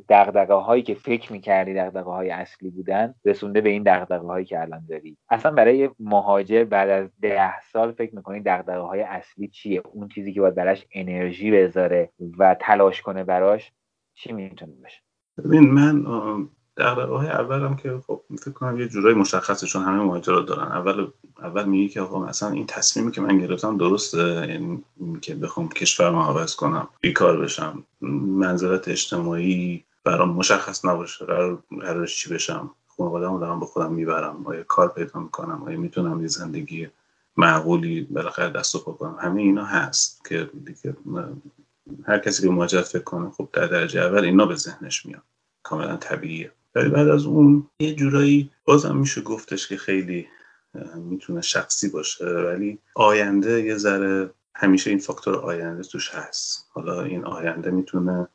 دقدقه 0.09 0.53
هایی 0.53 0.83
که 0.83 0.93
فکر 0.93 1.33
می‌کردی 1.33 1.73
دقدقه 1.73 2.11
های 2.11 2.29
اصلی 2.29 2.69
بودن 2.69 3.15
رسونده 3.25 3.61
به 3.61 3.69
این 3.69 3.83
دقدقه 3.83 4.25
هایی 4.25 4.45
که 4.45 4.61
الان 4.61 4.85
داری؟ 4.89 5.17
اصلا 5.29 5.51
برای 5.51 5.89
مهاجر 5.99 6.63
بعد 6.63 6.89
از 6.89 7.09
ده 7.21 7.61
سال 7.61 7.91
فکر 7.91 8.15
می‌کنی 8.15 8.39
دقدقه 8.39 8.79
های 8.79 9.01
اصلی 9.01 9.47
چیه؟ 9.47 9.81
اون 9.93 10.07
چیزی 10.07 10.33
که 10.33 10.41
باید 10.41 10.55
براش 10.55 10.85
انرژی 10.93 11.51
بذاره 11.51 12.09
و 12.37 12.55
تلاش 12.59 13.01
کنه 13.01 13.23
براش 13.23 13.71
چی 14.13 14.33
می‌تونه 14.33 14.73
باشه؟ 14.81 15.01
ببین 15.37 15.71
من 15.71 16.05
دغدغه 16.77 17.15
های 17.17 17.27
اولم 17.27 17.75
که 17.75 18.01
خب 18.07 18.21
فکر 18.39 18.51
کنم 18.51 18.79
یه 18.79 18.87
جورای 18.87 19.13
مشخصه 19.13 19.67
چون 19.67 19.83
همه 19.83 20.03
مهاجرات 20.03 20.45
دارن. 20.45 20.71
اول 20.71 21.07
اول 21.39 21.65
میگه 21.65 21.93
که 21.93 22.01
آقا 22.01 22.19
مثلا 22.19 22.49
این 22.49 22.65
تصمیمی 22.67 23.11
که 23.11 23.21
من 23.21 23.37
گرفتم 23.37 23.77
درسته؟ 23.77 24.47
یعنی 24.49 24.83
که 25.21 25.35
بخوام 25.35 25.69
کشورم 25.69 26.15
عوض 26.15 26.55
کنم 26.55 26.87
بیکار 27.01 27.37
بشم 27.37 27.83
منزلت 28.27 28.87
اجتماعی 28.87 29.83
برام 30.03 30.29
مشخص 30.29 30.85
نباشه 30.85 31.25
قرار 31.25 31.63
قرارش 31.81 32.17
چی 32.17 32.33
بشم؟ 32.33 32.71
خانواده‌مو 32.97 33.39
دارم 33.39 33.59
به 33.59 33.65
خودم 33.65 33.93
می‌برم. 33.93 34.47
آیا 34.47 34.63
کار 34.63 34.87
پیدا 34.87 35.19
می‌کنم؟ 35.19 35.63
آیا 35.63 35.79
می‌تونم 35.79 36.21
یه 36.21 36.27
زندگی 36.27 36.87
معقولی 37.37 38.01
بالاخره 38.01 38.49
دست 38.49 38.75
و 38.75 38.79
پا 38.79 38.91
کنم؟ 38.91 39.17
همه 39.21 39.41
اینا 39.41 39.65
هست 39.65 40.25
که 40.29 40.49
دیگه 40.65 40.95
هر 42.07 42.19
کسی 42.19 42.43
که 42.43 42.49
مهاجرت 42.49 42.85
فکر 42.85 43.03
کنه 43.03 43.29
خب 43.29 43.49
در 43.53 43.67
درجه 43.67 44.01
اول 44.01 44.23
اینا 44.23 44.45
به 44.45 44.55
ذهنش 44.55 45.05
میاد. 45.05 45.21
کاملا 45.63 45.97
طبیعیه. 45.97 46.51
ولی 46.75 46.89
بعد 46.89 47.07
از 47.07 47.25
اون 47.25 47.67
یه 47.79 47.95
جورایی 47.95 48.51
بازم 48.65 48.97
میشه 48.97 49.21
گفتش 49.21 49.67
که 49.67 49.77
خیلی 49.77 50.27
می‌تونه 50.95 51.41
شخصی 51.41 51.89
باشه 51.89 52.25
ولی 52.25 52.79
آینده 52.95 53.63
یه 53.63 53.77
ذره 53.77 54.29
همیشه 54.55 54.89
این 54.89 54.99
فاکتور 54.99 55.35
آینده 55.35 55.83
توش 55.83 56.09
هست. 56.09 56.69
حالا 56.71 57.01
این 57.01 57.25
آینده 57.25 57.71
می‌تونه 57.71 58.27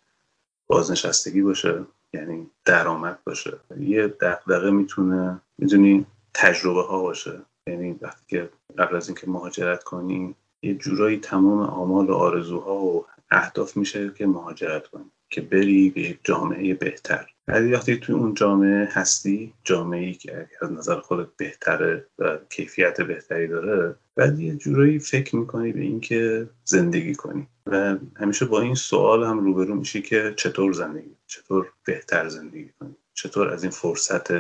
بازنشستگی 0.66 1.42
باشه 1.42 1.85
یعنی 2.14 2.51
درآمد 2.64 3.18
باشه. 3.24 3.59
یه 3.81 4.07
دغدغه 4.07 4.70
می‌تونه 4.70 5.40
می‌دونی 5.59 6.07
تجربه 6.35 6.83
ها 6.83 7.03
باشه. 7.03 7.42
یعنی 7.66 7.98
وقتی 8.03 8.24
که 8.29 8.51
قبل 8.79 8.96
از 8.96 9.09
اینکه 9.09 9.31
مهاجرت 9.31 9.85
کنی 9.85 10.35
یه 10.62 10.74
جورایی 10.74 11.18
تمام 11.18 11.61
آمال 11.61 12.11
و 12.11 12.14
آرزوها 12.14 12.74
و 12.74 13.07
اهداف 13.31 13.77
میشه 13.77 14.12
که 14.14 14.27
مهاجرت 14.27 14.87
کنی. 14.87 15.11
که 15.31 15.41
بری 15.41 15.91
به 15.91 16.01
یک 16.01 16.19
جامعه 16.25 16.75
بهتر. 16.75 17.27
ولی 17.49 17.73
وقتی 17.73 17.97
توی 17.97 18.14
اون 18.14 18.35
جامعه 18.35 18.88
هستی 18.93 19.53
جامعه 19.64 20.07
ای 20.07 20.14
که 20.14 20.49
از 20.62 20.73
نظر 20.73 21.01
خودت 21.01 21.29
بهتره 21.37 22.07
و 22.19 22.38
کیفیت 22.51 23.01
بهتری 23.01 23.47
داره 23.47 23.95
بعد 24.17 24.41
یه 24.41 24.57
جورایی 24.57 24.99
فکر 24.99 25.37
می‌کنی 25.37 25.73
به 25.73 25.81
اینکه 25.81 26.49
زندگی 26.64 27.14
کنی. 27.14 27.47
و 27.67 27.97
همیشه 28.17 28.45
با 28.45 28.61
این 28.61 28.75
سوال 28.75 29.25
هم 29.25 29.38
روبرو 29.38 29.75
میشی 29.75 30.03
که 30.03 30.35
چطور 30.37 30.73
زندگی 30.73 31.17
چطور 31.27 31.73
بهتر 31.85 32.29
زندگی 32.29 32.71
کنی 32.81 32.97
چطور 33.14 33.49
از 33.49 33.62
این 33.62 33.73
فرصت 33.73 34.33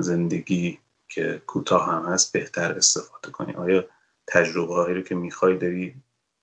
زندگی 0.00 0.78
که 1.08 1.42
کوتاه 1.46 1.86
هم 1.88 2.12
هست 2.12 2.32
بهتر 2.32 2.72
استفاده 2.72 3.30
کنی. 3.30 3.52
آیا 3.52 3.84
تجربه 4.26 4.74
هایی 4.74 4.94
رو 4.94 5.02
که 5.02 5.14
می‌خوای 5.14 5.56
داری 5.58 5.94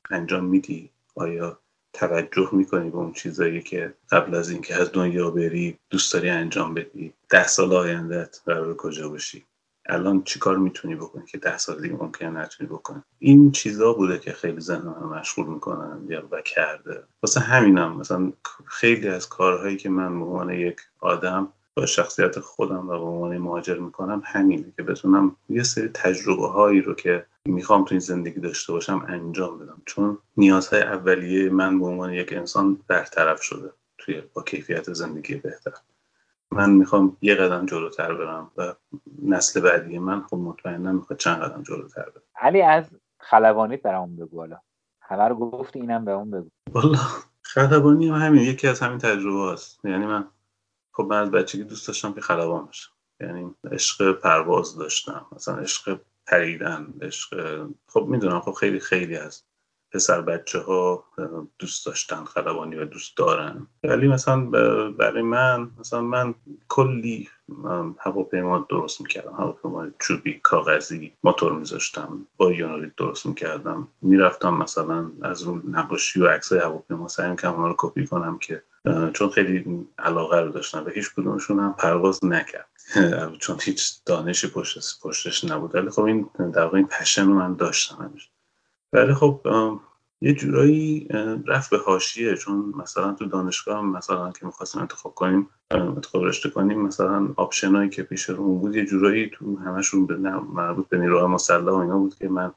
انجام 0.10 0.46
میدی؟ 0.46 0.90
آیا 1.16 1.60
توجه 1.95 2.49
می‌کنی 2.51 2.89
به 2.89 2.97
اون 2.97 3.13
چیزایی 3.13 3.62
که 3.62 3.93
قبل 4.12 4.36
از 4.36 4.49
اینکه 4.49 4.75
از 4.75 4.91
دنیا 4.93 5.29
بری 5.29 5.77
دوست 5.89 6.13
داری 6.13 6.29
انجام 6.29 6.73
بدی؟ 6.73 7.13
ده 7.29 7.47
سال 7.47 7.73
آیندت 7.73 8.41
قرار 8.45 8.75
کجا 8.75 9.10
باشی؟ 9.10 9.45
الان 9.86 10.23
چیکار 10.23 10.58
می‌تونی 10.58 10.95
بکنی 10.95 11.25
که 11.25 11.38
ده 11.38 11.58
سال 11.58 11.81
دیگه 11.81 11.95
ممکن 11.95 12.38
نتونی 12.38 12.69
بکنی؟ 12.69 13.03
این 13.19 13.51
چیزا 13.51 13.93
بوده 13.93 14.19
که 14.19 14.31
خیلی 14.31 14.62
ذهن 14.62 14.81
من 14.81 15.19
مشغول 15.19 15.47
می‌کنن 15.47 16.05
یا 16.10 16.27
و 16.31 16.41
کرده. 16.41 17.03
واسه 17.23 17.39
همینم 17.39 17.97
مثلا 17.97 18.34
خیلی 18.65 19.08
از 19.08 19.29
کارهایی 19.29 19.77
که 19.77 19.89
من 19.89 20.19
به 20.19 20.25
عنوان 20.25 20.49
یک 20.49 20.77
آدم 20.99 21.47
با 21.73 21.86
شخصیت 21.86 22.39
خودم 22.39 22.89
و 22.89 22.99
به 22.99 23.05
عنوان 23.05 23.38
مهاجر 23.38 23.79
می‌کنم 23.79 24.21
همینه 24.25 24.73
که 24.77 24.84
بتونم 24.84 25.36
یه 25.49 25.63
سری 25.63 25.88
تجربه 25.88 26.47
هایی 26.47 26.81
رو 26.81 26.93
که 26.93 27.25
می‌خوام 27.45 27.86
تو 27.86 27.88
این 27.91 27.99
زندگی 27.99 28.39
داشته 28.39 28.73
باشم 28.73 29.05
انجام 29.08 29.60
بدم. 29.60 29.81
چون 29.86 30.17
نیازهای 30.38 30.81
اولیه 30.81 31.49
من 31.49 31.79
به 31.79 31.86
عنوان 31.86 32.13
یک 32.13 32.34
انسان 32.34 32.79
برطرف 32.88 33.41
شده 33.41 33.71
توی 33.97 34.21
با 34.34 34.43
کیفیت 34.43 34.93
زندگی 34.93 35.36
بهتر. 35.36 35.73
من 36.51 36.69
می‌خوام 36.69 37.17
یه 37.21 37.36
قدم 37.36 37.65
جلوتر 37.65 38.13
برم 38.13 38.51
و 38.58 38.75
نسل 39.21 39.62
بعدی 39.62 39.99
من 39.99 40.21
خب 40.21 40.38
مطمئنا 40.38 40.91
می‌خواد 40.91 41.19
چند 41.19 41.41
قدم 41.41 41.63
جلوتر 41.63 42.01
برم 42.01 42.23
علی 42.36 42.62
از 42.62 42.89
خلبانیت 43.19 43.81
برامون 43.81 44.15
بگو 44.15 44.39
حالا. 44.39 44.60
همه 45.01 45.23
رو 45.23 45.36
گفتی 45.36 45.79
اینم 45.79 46.05
به 46.05 46.12
اون 46.12 46.31
بگو. 46.31 46.49
والا 46.71 46.99
خلبانی 47.41 48.10
هم 48.10 48.15
همین 48.15 48.41
یکی 48.41 48.67
از 48.67 48.79
همین 48.79 48.97
تجربه 48.97 49.53
هست 49.53 49.86
یعنی 49.86 50.05
من 50.05 50.27
خب 50.91 51.03
من 51.03 51.21
از 51.21 51.31
بچگی 51.31 51.63
دوست 51.63 51.88
داشتم 51.88 52.13
که 52.13 52.21
خلبان 52.21 52.65
باشم. 52.65 52.91
یعنی 53.19 53.55
عشق 53.71 54.12
پرواز 54.12 54.77
داشتم. 54.77 55.25
مثلا 55.36 55.55
عشق 55.55 55.99
پریدن 56.28 56.94
عشق 57.02 57.62
خب 57.88 58.06
می‌دونم 58.10 58.40
خب 58.40 58.52
خیلی 58.52 58.80
خیلی 58.80 59.16
هست 59.16 59.46
پسر 59.92 60.22
بچه 60.22 60.60
ها 60.60 61.04
دوست 61.60 61.86
داشتن 61.86 62.24
خلبانی 62.24 62.76
و 62.76 62.86
دوست 62.86 63.18
دارن. 63.18 63.68
ولی 63.84 64.08
مثلا 64.08 64.46
برای 64.92 65.22
من 65.22 65.72
مثلا 65.80 66.02
من 66.02 66.36
کلی 66.68 67.30
هواپیما 68.00 68.68
درست 68.70 69.02
می‌کردم. 69.02 69.34
هواپیما 69.34 69.88
چوبی 70.00 70.40
کاغذی 70.44 71.14
موتور 71.24 71.54
میذاشتم 71.54 72.28
با 72.38 72.52
یونولیت 72.52 72.96
درست 72.96 73.26
می‌کردم. 73.26 73.88
می‌رفتم 74.02 74.54
مثلا 74.54 75.12
از 75.22 75.44
رو 75.44 75.62
نقاشی 75.70 76.22
و 76.22 76.28
عکسای 76.28 76.60
هواپیما 76.60 77.08
سعی 77.08 77.32
می‌کردم 77.32 77.64
رو 77.64 77.76
کپی 77.78 78.08
کنم 78.08 78.38
که 78.38 78.64
چون 79.13 79.30
خیلی 79.30 79.88
علاقه 80.00 80.39
رو 80.39 80.52
داشتم 80.52 80.84
و 80.86 80.89
هیچ 80.89 81.13
کدومشون 81.13 81.60
هم 81.60 81.76
پرواز 81.78 82.26
نکرد. 82.26 82.67
چون 83.39 83.58
هیچ 83.62 83.93
دانشی 84.06 84.48
پشت 84.48 85.00
پشتش 85.02 85.43
نبود. 85.43 85.76
ولی 85.76 85.89
خب 85.89 86.02
این 86.02 86.30
در 86.54 86.76
این 86.76 86.88
پشن 86.88 87.28
رو 87.28 87.34
من 87.34 87.54
داشتم 87.54 88.04
همیشه 88.04 88.30
ولی 88.93 89.13
خب 89.13 89.41
یه 90.21 90.34
جورایی 90.34 91.08
رفت 91.48 91.69
به 91.69 91.78
حاشیه. 91.78 92.36
چون 92.36 92.74
مثلا 92.78 93.13
تو 93.13 93.26
دانشگاه 93.26 93.82
مثلا 93.82 94.32
که 94.32 94.45
می‌خواستیم 94.45 94.82
انتخاب 94.82 95.15
کنیم 95.15 95.50
انتخاب 95.71 96.24
رشته 96.24 96.50
کنیم 96.50 96.82
مثلا 96.82 97.34
آپشنایی 97.36 97.89
که 97.89 98.04
پیش 98.04 98.30
رو 98.30 98.43
بود. 98.43 98.76
یه 98.76 98.86
جورایی 98.86 99.32
تو 99.34 99.60
همشون 99.60 100.06
به 100.06 100.17
مربوط 100.54 100.89
به 100.89 100.98
نیروهای 100.98 101.28
مسلح 101.28 101.71
و 101.71 101.74
اینا 101.74 101.98
بود 101.98 102.15
که 102.15 102.30
من 102.30 102.52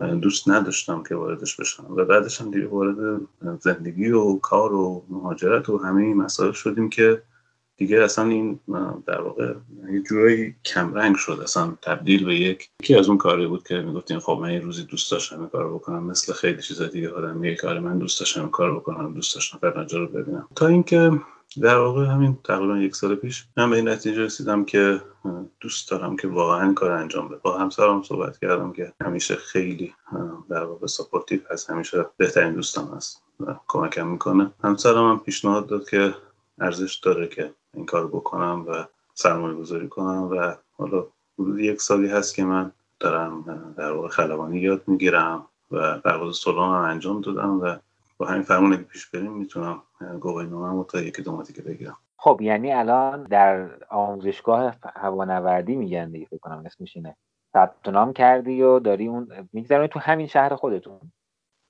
دوست 0.00 0.48
نداشتم 0.48 1.02
که 1.02 1.14
واردش 1.14 1.56
بشم 1.56 1.86
و 1.90 2.04
بعدش 2.04 2.40
هم 2.40 2.50
دیگه 2.50 2.66
وارد 2.66 3.20
زندگی 3.60 4.10
و 4.10 4.38
کار 4.38 4.72
و 4.72 5.04
مهاجرت 5.08 5.68
و 5.68 5.78
همه 5.78 6.02
این 6.02 6.16
مسائل 6.16 6.52
شدیم 6.52 6.90
که 6.90 7.22
دیگه 7.76 8.02
اصلا 8.02 8.24
این 8.24 8.60
در 9.06 9.20
واقع 9.20 9.54
یه 9.92 10.00
جورایی 10.00 10.54
کمرنگ 10.64 11.16
شد 11.16 11.40
اصلا 11.42 11.78
تبدیل 11.82 12.24
به 12.24 12.34
یک 12.34 12.70
یکی 12.82 12.94
از 12.94 13.08
اون 13.08 13.18
کاری 13.18 13.46
بود 13.46 13.66
که 13.68 13.74
می‌گفتیم 13.74 14.18
خب 14.18 14.38
من 14.42 14.52
یه 14.52 14.60
روزی 14.60 14.84
دوست 14.84 15.12
داشتم 15.12 15.40
این 15.40 15.48
کار 15.48 15.74
بکنم 15.74 16.04
مثل 16.04 16.32
خیلی 16.32 16.62
چیزا 16.62 16.86
دیگه 16.86 17.10
آدم 17.10 17.36
میگه 17.36 17.56
کار 17.56 17.80
من 17.80 17.98
دوست 17.98 18.20
داشتم 18.20 18.48
کار 18.48 18.76
بکنم 18.76 19.14
دوست 19.14 19.34
داشتم 19.34 19.58
فلان 19.58 19.88
رو 19.88 20.06
ببینم. 20.06 20.48
تا 20.56 20.66
اینکه 20.66 21.10
در 21.62 21.78
واقع 21.78 22.04
همین 22.04 22.38
تقریبا 22.44 22.78
یک 22.78 22.96
سال 22.96 23.14
پیش 23.14 23.44
من 23.56 23.70
به 23.70 23.76
این 23.76 23.88
نتیجه 23.88 24.22
رسیدم 24.22 24.64
که 24.64 25.00
دوست 25.60 25.90
دارم 25.90 26.16
که 26.16 26.28
واقعا 26.28 26.72
کار 26.72 26.90
انجام 26.90 27.28
بده. 27.28 27.40
با 27.42 27.58
همسرم 27.58 28.02
صحبت 28.02 28.38
کردم 28.38 28.72
که 28.72 28.92
همیشه 29.00 29.36
خیلی 29.36 29.94
در 30.48 30.64
واقع 30.64 30.86
supportive 30.86 31.40
هست. 31.50 31.70
همیشه 31.70 32.06
بهترین 32.16 32.52
دوستم 32.52 32.92
هست 32.96 33.22
و 33.40 33.54
کمکم 33.68 34.06
می‌کنه. 34.06 34.50
همسرم 34.64 35.10
هم 35.10 35.18
پیشنهاد 35.18 35.66
داد 35.66 35.88
که 35.88 36.14
ارزش 36.60 36.94
داره 36.94 37.28
که 37.28 37.54
این 37.74 37.86
کار 37.86 38.06
بکنم 38.06 38.64
و 38.68 38.84
سرمایه 39.14 39.54
گذاری 39.54 39.88
کنم 39.88 40.22
و 40.22 40.54
حالا 40.76 41.06
حدود 41.38 41.58
یک 41.58 41.80
سالی 41.80 42.08
هست 42.08 42.34
که 42.34 42.44
من 42.44 42.72
دارم 43.00 43.74
در 43.76 43.92
واقع 43.92 44.08
خلبانی 44.08 44.60
یاد 44.60 44.82
می‌گیرم 44.86 45.46
و 45.70 45.98
پرواز 45.98 46.36
سولان 46.36 46.74
هم 46.74 46.90
انجام 46.90 47.20
دادم 47.20 47.60
و 47.60 47.76
با 48.18 48.26
همین 48.26 48.42
فرمون 48.42 48.76
که 48.76 48.82
پیش 48.82 49.06
بریم 49.06 49.32
می‌تونم 49.32 49.82
گواهینامه 50.20 50.84
تا 50.84 51.00
یکی 51.00 51.22
دو 51.22 51.42
که 51.42 51.62
بگیرم. 51.62 51.96
خب 52.16 52.40
یعنی 52.42 52.72
الان 52.72 53.22
در 53.22 53.70
آموزشگاه 53.90 54.74
هوانوردی 54.94 55.76
میگن 55.76 56.10
دیگه 56.10 56.26
فکر 56.26 56.38
کنم 56.38 56.62
اسمش 56.66 56.96
اینه. 56.96 57.16
ثبت 57.52 57.88
نام 57.88 58.12
کردی 58.12 58.62
و 58.62 58.78
داری 58.78 59.06
اون 59.06 59.48
میگذرونی 59.52 59.88
تو 59.88 59.98
همین 59.98 60.26
شهر 60.26 60.54
خودتون؟ 60.54 61.00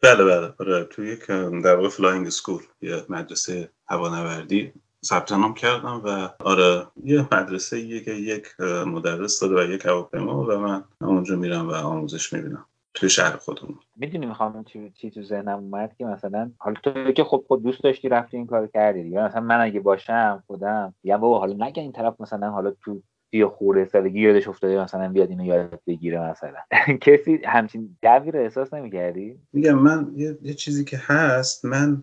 بله 0.03 0.25
بله. 0.25 0.55
آره 0.61 0.85
تو 0.85 1.05
یک 1.05 1.27
در 1.64 1.77
واقع 1.77 1.88
flying 1.88 2.29
school 2.29 2.62
یه 2.83 3.05
مدرسه 3.09 3.70
هوانوردی 3.88 4.73
ثبت 5.05 5.33
نام 5.33 5.55
کردم 5.55 6.03
و 6.05 6.29
آره 6.44 6.87
یه 7.05 7.20
مدرسه 7.20 7.81
یه 7.81 8.05
که 8.05 8.11
یک 8.11 8.61
مدرس 8.87 9.40
داده 9.40 9.55
و 9.55 9.73
یک 9.73 9.87
هواپیما 9.87 10.44
و 10.44 10.59
من 10.59 10.85
اونجا 11.01 11.37
میرم 11.37 11.68
و 11.68 11.73
آموزش 11.73 12.33
می‌بینم. 12.33 12.66
توی 12.95 13.11
شهر 13.11 13.37
خودمون. 13.37 13.79
می‌دونی 13.97 14.27
می‌خوام 14.27 14.65
چی, 14.65 14.91
چی 14.91 15.11
تو 15.11 15.23
ذهنم 15.23 15.59
اومد 15.59 15.95
که 15.99 16.05
مثلا 16.05 16.51
حالا 16.59 16.77
تو 16.83 17.13
که 17.13 17.25
خب 17.25 17.45
خود 17.49 17.63
دوست 17.63 17.83
داشتی 17.83 18.09
رفتی 18.09 18.37
این 18.37 18.47
کار 18.47 18.67
کردی 18.67 19.01
یا 19.01 19.25
مثلا 19.25 19.41
من 19.41 19.61
اگه 19.61 19.81
باشم 19.81 20.43
خودم 20.47 20.95
یا 21.05 21.19
بابا 21.19 21.39
حالا 21.39 21.67
نگه 21.67 21.83
این 21.83 21.93
طرف 21.93 22.21
مثلا 22.21 22.51
حالا 22.51 22.71
تو 22.71 23.03
سی 23.31 23.45
خورده 23.45 23.85
سالگی 23.85 24.21
یادش 24.21 24.49
افتاده 24.49 24.83
مثلا 24.83 25.09
بیاد 25.09 25.31
اینو 25.31 25.45
یاد 25.45 25.81
بگیره 25.87 26.31
مثلا. 26.31 26.59
کسی 27.07 27.41
همچین 27.45 27.97
دوی 28.03 28.31
رو 28.31 28.41
احساس 28.41 28.75
نمی‌کردی؟ 28.75 29.39
میگم 29.53 29.79
من 29.79 30.13
یه،, 30.17 30.39
یه 30.43 30.55
چیزی 30.55 30.85
که 30.85 31.01
هست 31.03 31.65
من 31.65 32.03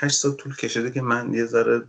هشت 0.00 0.16
سال 0.16 0.32
طول 0.32 0.56
کشیده 0.56 0.90
که 0.90 1.02
من 1.02 1.34
یه 1.34 1.44
ذره 1.44 1.82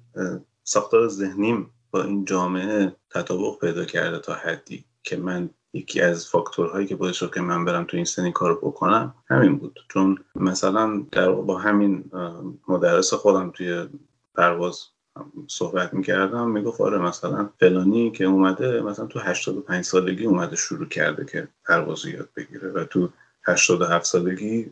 ساختار 0.63 1.07
ذهنیم 1.07 1.69
با 1.91 2.03
این 2.03 2.25
جامعه 2.25 2.95
تطابق 3.09 3.59
پیدا 3.61 3.85
کرده 3.85 4.19
تا 4.19 4.33
حدی. 4.33 4.85
که 5.05 5.17
من 5.17 5.49
یکی 5.73 6.01
از 6.01 6.27
فاکتورهایی 6.27 6.87
که 6.87 6.95
باعث 6.95 7.15
شد 7.15 7.33
که 7.33 7.41
من 7.41 7.65
برم 7.65 7.83
تو 7.83 7.97
این 7.97 8.05
سنی 8.05 8.31
کار 8.31 8.55
بکنم 8.55 9.15
همین 9.27 9.57
بود. 9.57 9.79
چون 9.89 10.17
مثلا 10.35 11.05
در 11.11 11.31
با 11.31 11.57
همین 11.57 12.03
مدرس 12.67 13.13
خودم 13.13 13.51
توی 13.51 13.87
پرواز 14.35 14.79
صحبت 15.47 15.93
می‌کردم 15.93 16.49
می‌گفت 16.49 16.81
آره 16.81 16.97
مثلا 16.97 17.49
فلانی 17.59 18.11
که 18.11 18.25
اومده 18.25 18.81
مثلا 18.81 19.05
تو 19.05 19.19
85 19.19 19.83
سالگی 19.83 20.25
اومده 20.25 20.55
شروع 20.55 20.87
کرده 20.87 21.25
که 21.25 21.47
پرواز 21.65 22.05
یاد 22.05 22.29
بگیره 22.37 22.69
و 22.69 22.83
تو 22.83 23.09
87 23.47 24.05
سالگی 24.05 24.71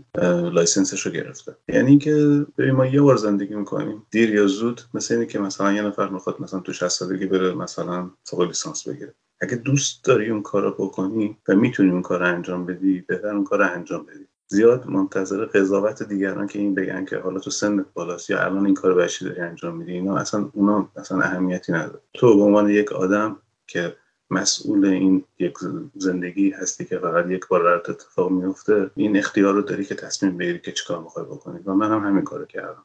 license 0.53 0.91
ش 0.91 1.01
رو 1.01 1.11
گرفته. 1.11 1.55
یعنی 1.67 1.97
که 1.97 2.45
ببین 2.57 2.71
ما 2.71 2.85
یه 2.85 3.01
بار 3.01 3.15
زندگی 3.15 3.55
می‌کنیم. 3.55 4.05
دیر 4.11 4.33
یا 4.33 4.47
زود 4.47 4.81
مثل 4.93 5.13
اینه 5.13 5.25
که 5.25 5.39
مثلا 5.39 5.73
یه 5.73 5.81
نفر 5.81 6.09
می‌خواد 6.09 6.41
مثلا 6.41 6.59
تو 6.59 6.73
60 6.73 6.87
سالگی 6.87 7.25
بره 7.25 7.53
مثلا 7.53 8.09
فوق 8.23 8.41
لیسانس 8.41 8.87
بگیره. 8.87 9.13
اگه 9.43 9.55
دوست 9.55 10.03
داری 10.03 10.29
اون 10.29 10.41
کار 10.41 10.63
رو 10.63 10.71
بکنی 10.71 11.37
و 11.47 11.55
می‌تونی 11.55 11.91
اون 11.91 12.01
کار 12.01 12.23
انجام 12.23 12.65
بدی 12.65 13.03
بهتر 13.07 13.27
اون 13.27 13.43
کار 13.43 13.61
انجام 13.61 14.05
بدی. 14.05 14.27
زیاد 14.47 14.87
منتظر 14.87 15.45
قضاوت 15.45 16.03
دیگران 16.03 16.47
که 16.47 16.59
این 16.59 16.75
بگن 16.75 17.05
که 17.05 17.17
حالا 17.17 17.39
تو 17.39 17.51
سنت 17.51 17.85
بالاست 17.93 18.29
یا 18.29 18.43
الان 18.45 18.65
این 18.65 18.75
کار 18.75 18.93
بشی 18.93 19.25
داری 19.25 19.41
انجام 19.41 19.77
میدی. 19.77 19.91
اینا 19.91 20.17
اصلا 20.17 20.49
اونا 20.53 20.89
اصلا 20.95 21.21
اهمیتی 21.21 21.71
نداره. 21.71 21.99
تو 22.13 22.37
به 22.37 22.43
عنوان 22.43 22.69
یک 22.69 22.91
آدم 22.91 23.37
که 23.67 23.95
مسئول 24.29 24.85
این 24.85 25.23
یک 25.39 25.53
زندگی 25.95 26.49
هستی 26.51 26.85
که 26.85 26.97
فقط 26.97 27.29
یک 27.29 27.47
بار 27.47 27.63
برات 27.63 27.89
اتفاق 27.89 28.31
میفته 28.31 28.91
این 28.95 29.17
اختیار 29.17 29.53
رو 29.53 29.61
داری 29.61 29.85
که 29.85 29.95
تصمیم 29.95 30.37
بگیری 30.37 30.59
که 30.59 30.71
چیکار 30.71 30.99
می‌خوای 30.99 31.25
بکنی. 31.25 31.59
و 31.65 31.73
من 31.73 31.91
هم 31.91 32.07
همین 32.07 32.23
کارو 32.23 32.45
کردم. 32.45 32.83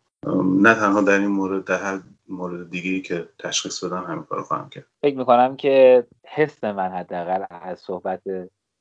نه 0.62 0.74
تنها 0.74 1.00
در 1.00 1.18
این 1.18 1.26
مورد 1.26 1.64
در 1.64 1.82
هر 1.82 2.00
مورد 2.28 2.70
دیگه 2.70 3.00
که 3.00 3.28
تشخیص 3.38 3.84
بدم 3.84 4.04
همین 4.04 4.24
کار 4.24 4.42
خواهم 4.42 4.68
کرد. 4.68 4.86
فکر 5.02 5.16
می‌کنم 5.16 5.56
که 5.56 6.06
حس 6.26 6.64
من 6.64 6.88
حداقل 6.88 7.44
از 7.50 7.80
صحبت 7.80 8.22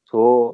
تو 0.08 0.54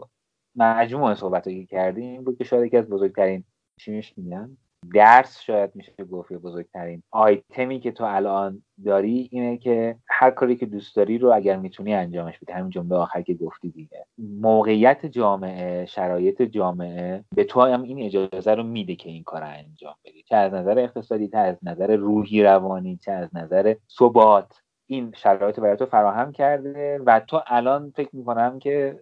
مجموع 0.55 1.13
صحبت 1.13 1.43
که 1.43 1.65
کردیم 1.65 2.23
بود 2.23 2.37
که 2.37 2.43
شاید 2.43 2.65
یکی 2.65 2.77
از 2.77 2.89
بزرگترین 2.89 3.43
چیمش 3.79 4.17
میگن 4.17 4.57
درس 4.93 5.41
شاید 5.41 5.75
میشه 5.75 5.93
گفت 6.11 6.33
بزرگترین 6.33 7.03
آیتمی 7.11 7.79
که 7.79 7.91
تو 7.91 8.03
الان 8.03 8.63
داری 8.85 9.29
اینه 9.31 9.57
که 9.57 9.95
هر 10.07 10.31
کاری 10.31 10.55
که 10.55 10.65
دوست 10.65 10.95
داری 10.95 11.17
رو 11.17 11.33
اگر 11.33 11.57
می‌تونی 11.57 11.93
انجامش 11.93 12.39
بدی. 12.39 12.53
همین 12.53 12.69
جمله 12.69 12.95
آخر 12.95 13.21
که 13.21 13.33
گفتی 13.33 13.69
دیگه. 13.69 14.05
موقعیت 14.17 15.05
جامعه 15.05 15.85
شرایط 15.85 16.41
جامعه 16.41 17.23
به 17.35 17.43
تو 17.43 17.61
هم 17.61 17.81
این 17.81 18.01
اجازه 18.01 18.55
رو 18.55 18.63
میده 18.63 18.95
که 18.95 19.09
این 19.09 19.23
کار 19.23 19.43
انجام 19.43 19.95
بدی. 20.05 20.22
چه 20.33 20.37
از 20.37 20.53
نظر 20.53 20.79
اقتصادی 20.79 21.27
چه 21.27 21.37
از 21.37 21.55
نظر 21.63 21.95
روحی 21.95 22.43
روانی 22.43 22.97
چه 22.97 23.11
از 23.11 23.29
نظر 23.35 23.75
ثبات. 23.99 24.61
این 24.87 25.13
شرایط 25.15 25.59
برای 25.59 25.77
تو 25.77 25.85
فراهم 25.85 26.31
کرده 26.31 26.99
و 27.05 27.19
تو 27.19 27.41
الان 27.47 27.93
فکر 27.95 28.09
می‌کنم 28.13 28.59
که 28.59 28.99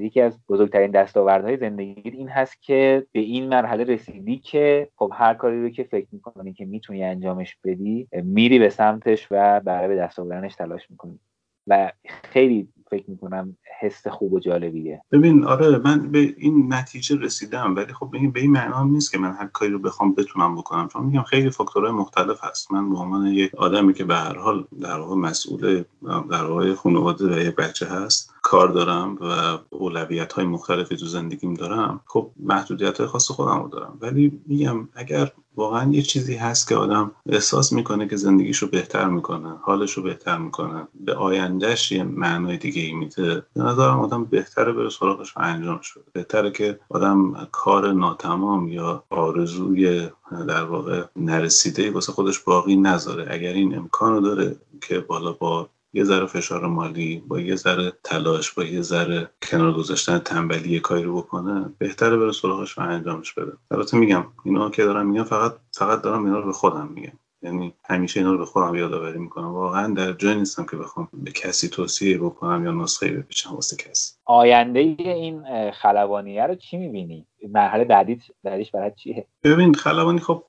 یکی 0.00 0.20
از 0.20 0.38
بزرگترین 0.48 0.90
دستاوردهای 0.90 1.56
زندگی 1.56 2.10
این 2.10 2.28
هست 2.28 2.62
که 2.62 3.06
به 3.12 3.20
این 3.20 3.48
مرحله 3.48 3.84
رسیدی 3.84 4.38
که 4.38 4.88
خب 4.96 5.12
هر 5.14 5.34
کاری 5.34 5.62
رو 5.62 5.68
که 5.68 5.84
فکر 5.84 6.06
می‌کنی 6.12 6.52
که 6.52 6.64
می‌تونی 6.64 7.04
انجامش 7.04 7.56
بدی 7.64 8.08
میری 8.12 8.58
به 8.58 8.68
سمتش 8.68 9.28
و 9.30 9.60
برای 9.60 9.88
به 9.88 9.96
دست 9.96 10.18
آوردنش 10.18 10.54
تلاش 10.54 10.90
می‌کنی. 10.90 11.20
و 11.66 11.92
خیلی 12.04 12.68
فکر 12.90 13.10
می‌کنم 13.10 13.56
حس 13.80 14.08
خوب 14.08 14.32
و 14.32 14.40
جالبیه. 14.40 15.02
ببین 15.12 15.44
آره 15.44 15.78
من 15.78 16.10
به 16.10 16.34
این 16.38 16.74
نتیجه 16.74 17.16
رسیدم 17.16 17.76
ولی 17.76 17.92
خب 17.92 18.10
به 18.32 18.40
این 18.40 18.50
معنا 18.50 18.84
نیست 18.84 19.12
که 19.12 19.18
من 19.18 19.32
هر 19.32 19.46
کاری 19.46 19.70
رو 19.70 19.78
بخوام 19.78 20.14
بتونم 20.14 20.56
بکنم. 20.56 20.88
چون 20.88 21.06
میگم 21.06 21.22
خیلی 21.22 21.50
فاکتورهای 21.50 21.92
مختلف 21.92 22.44
هست. 22.44 22.72
من 22.72 22.90
به 22.90 22.98
عنوان 22.98 23.26
یک 23.26 23.54
آدمی 23.54 23.94
که 23.94 24.04
به 24.04 24.14
هر 24.14 24.38
حال 24.38 24.64
در 24.80 24.98
واقع 24.98 25.14
مسئول 25.14 25.84
در 26.30 26.44
واقع 26.44 26.74
خانواده 26.74 27.34
و 27.34 27.38
یک 27.38 27.56
بچه 27.56 27.86
هست 27.86 28.34
کار 28.42 28.68
دارم 28.68 29.18
و 29.20 29.58
اولویت 29.70 30.32
های 30.32 30.44
مختلفی 30.44 30.96
تو 30.96 31.06
زندگیم 31.06 31.54
دارم 31.54 32.00
خب 32.06 32.30
محدودیت 32.40 32.98
های 32.98 33.06
خاص 33.06 33.30
خودم 33.30 33.62
رو 33.62 33.68
دارم. 33.68 33.98
ولی 34.00 34.40
میگم 34.46 34.88
اگر 34.94 35.32
واقعا 35.56 35.92
یه 35.92 36.02
چیزی 36.02 36.34
هست 36.36 36.68
که 36.68 36.76
آدم 36.76 37.10
احساس 37.26 37.72
می‌کنه 37.72 38.08
که 38.08 38.16
زندگیش 38.16 38.58
رو 38.58 38.68
بهتر 38.68 39.08
می‌کنه 39.08 39.56
حالش 39.62 39.92
رو 39.92 40.02
بهتر 40.02 40.38
می‌کنه 40.38 40.88
به 40.94 41.14
آیندهش 41.14 41.92
یه 41.92 42.02
معنای 42.02 42.56
دیگه 42.56 42.82
ای 42.82 42.92
میده 42.92 43.42
نظرم 43.64 44.00
آدم 44.00 44.24
بهتره 44.24 44.72
بره 44.72 44.90
سراغش 44.90 45.36
و 45.36 45.40
انجامش 45.40 45.92
بده 45.92 46.04
بهتره 46.12 46.50
که 46.50 46.80
آدم 46.88 47.48
کار 47.52 47.92
ناتمام 47.92 48.68
یا 48.68 49.04
آرزوی 49.10 50.08
در 50.48 50.64
واقع 50.64 51.04
نرسیده 51.16 51.90
واسه 51.90 52.12
خودش 52.12 52.38
باقی 52.38 52.76
نذاره. 52.76 53.26
اگر 53.30 53.52
این 53.52 53.76
امکان 53.76 54.22
داره 54.22 54.56
که 54.80 55.00
بالا 55.00 55.32
با 55.32 55.68
یه 55.92 56.04
ذره 56.04 56.26
فشار 56.26 56.66
مالی 56.66 57.22
با 57.28 57.40
یه 57.40 57.56
ذره 57.56 57.92
تلاش 58.04 58.52
با 58.52 58.64
یه 58.64 58.82
ذره 58.82 59.30
کنار 59.42 59.72
گذاشتن 59.72 60.18
تنبلی 60.18 60.80
کاری 60.80 61.02
رو 61.02 61.16
بکنه 61.16 61.74
بهتره 61.78 62.16
بره 62.16 62.32
سراغش 62.32 62.78
و 62.78 62.80
انجامش 62.80 63.32
بده. 63.32 63.52
البته 63.70 63.96
میگم 63.96 64.26
اینا 64.44 64.70
که 64.70 64.84
دارم 64.84 65.06
میگم 65.06 65.24
فقط 65.24 65.54
فقط 65.72 66.02
دارم 66.02 66.24
اینا 66.24 66.38
رو 66.38 66.46
به 66.46 66.52
خودم 66.52 66.88
میگم. 66.94 67.12
یعنی 67.44 67.74
همیشه 67.84 68.20
اینا 68.20 68.32
رو 68.32 68.38
به 68.38 68.44
خودم 68.44 68.74
یادآوری 68.74 69.18
می‌کنم. 69.18 69.54
واقعا 69.54 69.94
در 69.94 70.12
جای 70.12 70.34
نیستم 70.34 70.66
که 70.70 70.76
بخوام 70.76 71.08
به 71.12 71.30
کسی 71.30 71.68
توصیه 71.68 72.18
بکنم 72.18 72.64
یا 72.64 72.72
نسخه 72.72 73.12
بپیچم 73.12 73.54
واسه 73.54 73.76
کسی. 73.76 74.14
آینده 74.24 74.80
این 74.80 75.44
خلبانیه 75.70 76.46
رو 76.46 76.54
چی 76.54 76.76
می‌بینی؟ 76.76 77.26
مرحله 77.48 77.84
بعدی 77.84 78.20
بعدیش 78.44 78.70
برای 78.70 78.92
چیه 78.96 79.26
ببین 79.42 79.74
خلبانی 79.74 80.20
خب 80.20 80.44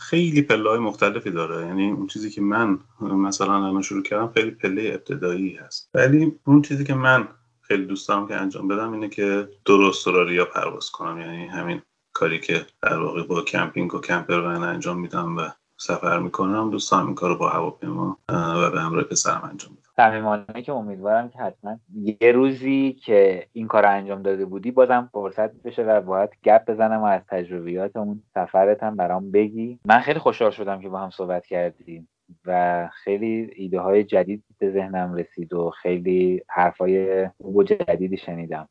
خیلی 0.00 0.42
پله 0.42 0.70
های 0.70 0.78
مختلفی 0.78 1.30
داره. 1.30 1.66
یعنی 1.66 1.90
اون 1.90 2.06
چیزی 2.06 2.30
که 2.30 2.40
من 2.40 2.78
مثلا 3.00 3.66
الان 3.66 3.82
شروع 3.82 4.02
کردم 4.02 4.32
خیلی 4.34 4.50
پله 4.50 4.90
ابتدایی 4.94 5.54
هست. 5.54 5.90
ولی 5.94 6.32
اون 6.46 6.62
چیزی 6.62 6.84
که 6.84 6.94
من 6.94 7.28
خیلی 7.60 7.84
دوست 7.84 8.08
دارم 8.08 8.28
که 8.28 8.34
انجام 8.34 8.68
بدم 8.68 8.92
اینه 8.92 9.08
که 9.08 9.48
درست 9.64 10.08
ریا 10.08 10.44
پرواز 10.44 10.90
کنم. 10.90 11.20
یعنی 11.20 11.46
همین 11.46 11.82
کاری 12.12 12.40
که 12.40 12.66
در 12.82 12.98
واقع 12.98 13.22
با 13.22 13.42
کمپینگ 13.42 13.94
و 13.94 14.00
کمپر 14.00 14.40
انجام 14.40 15.00
میدم 15.00 15.36
و 15.36 15.40
سفر 15.82 16.18
می‌کنم 16.18 16.70
دوستان 16.70 17.06
این 17.06 17.14
کارو 17.14 17.38
با 17.38 17.48
هواپیما 17.48 18.18
و 18.28 18.70
به 18.70 18.80
همراه 18.80 19.04
پسرم 19.04 19.48
انجام 19.50 19.70
میدم. 19.70 19.82
صمیمانه 19.96 20.62
که 20.62 20.72
امیدوارم 20.72 21.28
که 21.28 21.38
حتما 21.38 21.78
یه 22.20 22.32
روزی 22.32 22.92
که 22.92 23.46
این 23.52 23.66
کار 23.66 23.86
انجام 23.86 24.22
داده 24.22 24.44
بودی 24.44 24.70
بازم 24.70 25.08
فرصت 25.12 25.62
بشه 25.62 25.82
و 25.82 26.00
باید 26.00 26.30
گپ 26.44 26.70
بزنم 26.70 27.00
و 27.00 27.04
از 27.04 27.20
تجربیات 27.28 27.96
اون 27.96 28.22
سفرت 28.34 28.82
هم 28.82 28.96
برام 28.96 29.30
بگی. 29.30 29.78
من 29.84 29.98
خیلی 29.98 30.18
خوشحال 30.18 30.50
شدم 30.50 30.80
که 30.80 30.88
با 30.88 30.98
هم 30.98 31.10
صحبت 31.10 31.46
کردیم 31.46 32.08
و 32.46 32.88
خیلی 32.92 33.50
ایده 33.56 33.80
های 33.80 34.04
جدید 34.04 34.44
به 34.58 34.70
ذهنم 34.70 35.14
رسید 35.14 35.52
و 35.52 35.70
خیلی 35.70 36.42
حرفای 36.48 37.28
خوب 37.28 37.56
و 37.56 37.62
جدیدی 37.62 38.16
شنیدم. 38.16 38.68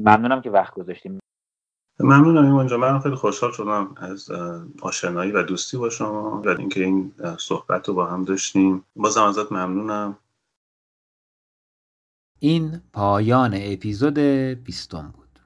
ممنونم 0.00 0.40
که 0.40 0.50
وقت 0.50 0.74
گذاشتیم. 0.74 1.18
ممنونم 2.00 2.44
ایمان 2.44 2.66
جان. 2.66 2.80
من 2.80 2.98
خیلی 2.98 3.14
خوشحال 3.14 3.52
شدم 3.52 3.94
از 3.96 4.30
آشنایی 4.82 5.32
و 5.32 5.42
دوستی 5.42 5.76
با 5.76 5.90
شما 5.90 6.42
و 6.44 6.48
اینکه 6.48 6.84
این 6.84 7.12
صحبت 7.38 7.88
رو 7.88 7.94
با 7.94 8.06
هم 8.06 8.24
داشتیم. 8.24 8.84
بازم 8.96 9.22
ازت 9.22 9.52
ممنونم. 9.52 10.18
این 12.38 12.80
پایان 12.92 13.54
اپیزود 13.54 14.18
بیستم 14.64 15.12
بود. 15.14 15.40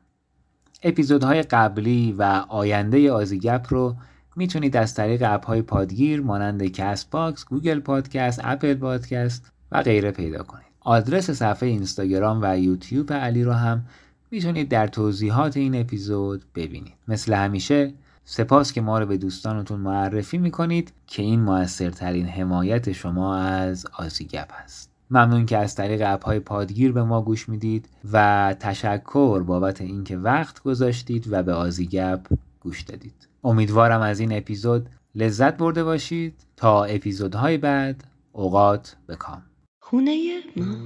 اپیزودهای 0.82 1.42
قبلی 1.42 2.14
و 2.18 2.22
آینده 2.48 3.12
آزیگپ 3.12 3.66
رو 3.68 3.96
می‌تونید 4.36 4.76
از 4.76 4.94
طریق 4.94 5.22
اپ 5.26 5.46
های 5.46 5.62
پادگیر 5.62 6.20
مانند 6.20 6.62
کست 6.62 7.10
باکس، 7.10 7.44
گوگل 7.44 7.80
پادکست، 7.80 8.40
اپل 8.44 8.74
پادکست 8.74 9.52
و 9.72 9.82
غیره 9.82 10.10
پیدا 10.10 10.42
کنید. 10.42 10.68
آدرس 10.80 11.30
صفحه 11.30 11.68
اینستاگرام 11.68 12.40
و 12.42 12.58
یوتیوب 12.58 13.12
علی 13.12 13.44
رو 13.44 13.52
هم 13.52 13.84
می‌تونید 14.30 14.68
در 14.68 14.86
توضیحات 14.86 15.56
این 15.56 15.80
اپیزود 15.80 16.44
ببینید. 16.54 16.94
مثل 17.08 17.34
همیشه 17.34 17.92
سپاس 18.24 18.72
که 18.72 18.80
ما 18.80 18.98
رو 18.98 19.06
به 19.06 19.16
دوستانتون 19.16 19.80
معرفی 19.80 20.38
می‌کنید 20.38 20.92
که 21.06 21.22
این 21.22 21.40
موثرترین 21.40 22.26
حمایت 22.26 22.92
شما 22.92 23.36
از 23.36 23.86
آزیگپ 23.98 24.48
هست. 24.52 24.90
ممنون 25.10 25.46
که 25.46 25.58
از 25.58 25.74
طریق 25.74 26.02
اپ 26.04 26.24
های 26.24 26.40
پادگیر 26.40 26.92
به 26.92 27.02
ما 27.02 27.22
گوش 27.22 27.48
می‌دید 27.48 27.88
و 28.12 28.54
تشکر 28.60 29.42
بابت 29.42 29.80
اینکه 29.80 30.16
وقت 30.16 30.62
گذاشتید 30.62 31.32
و 31.32 31.42
به 31.42 31.52
آزیگپ 31.52 32.26
گوش 32.60 32.82
دادید. 32.82 33.28
امیدوارم 33.44 34.00
از 34.00 34.20
این 34.20 34.32
اپیزود 34.32 34.88
لذت 35.14 35.56
برده 35.56 35.84
باشید 35.84 36.34
تا 36.56 36.84
اپیزودهای 36.84 37.58
بعد. 37.58 38.04
اوقات 38.32 38.96
بکام. 39.08 39.42
خونه 39.82 40.40
ما 40.56 40.76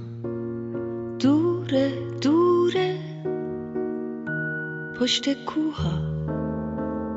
دوره 1.19 2.12
پشت 4.99 5.45
کوها 5.45 5.99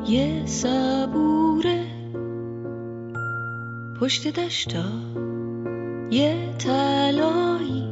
یه 0.07 0.47
صبوره. 0.47 1.87
پشت 4.01 4.41
دشتا 4.41 4.85
یه 6.11 6.55
تلایی 6.59 7.89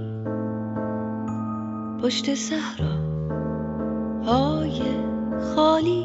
پشت 2.03 2.35
صحرا 2.35 2.95
های 4.27 4.83
خالی. 5.55 6.05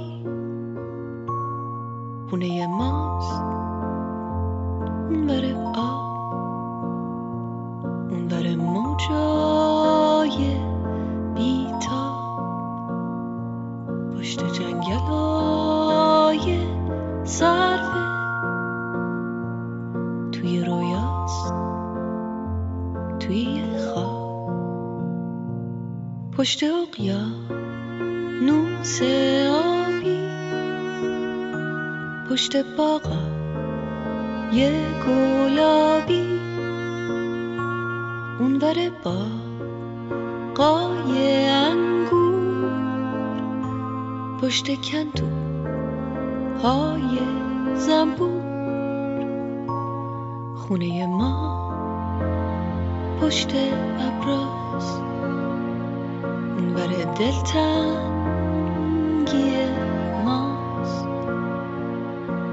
خونه 2.29 2.67
ماست. 2.67 3.41
اون 5.09 5.27
بره 5.27 5.55
آب. 5.75 6.09
بره 8.27 8.55
های 14.93 16.59
صرفه 17.23 18.09
توی 20.31 20.63
رویاست 20.65 21.53
توی 23.19 23.63
خواب. 23.77 24.19
پشت 26.37 26.63
اقیا 26.63 27.25
نوس 28.41 29.01
آبی 29.51 30.29
پشت 32.29 32.57
باغا 32.77 33.39
یه 34.53 34.71
گلابی. 35.07 36.39
اون 38.39 38.59
با 39.03 39.25
قای 40.55 41.48
پشت 44.49 44.81
کندو 44.81 45.27
های 46.63 47.19
زنبور. 47.75 48.41
خونه 50.55 51.07
ما 51.07 51.33
پشت 53.21 53.51
ابراز. 53.99 55.01
اونور 56.57 56.87
دلتنگی 57.19 58.47
ماست. 60.25 61.07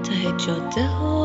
ته 0.03 0.33
جاده 0.47 0.87
ها 0.87 1.16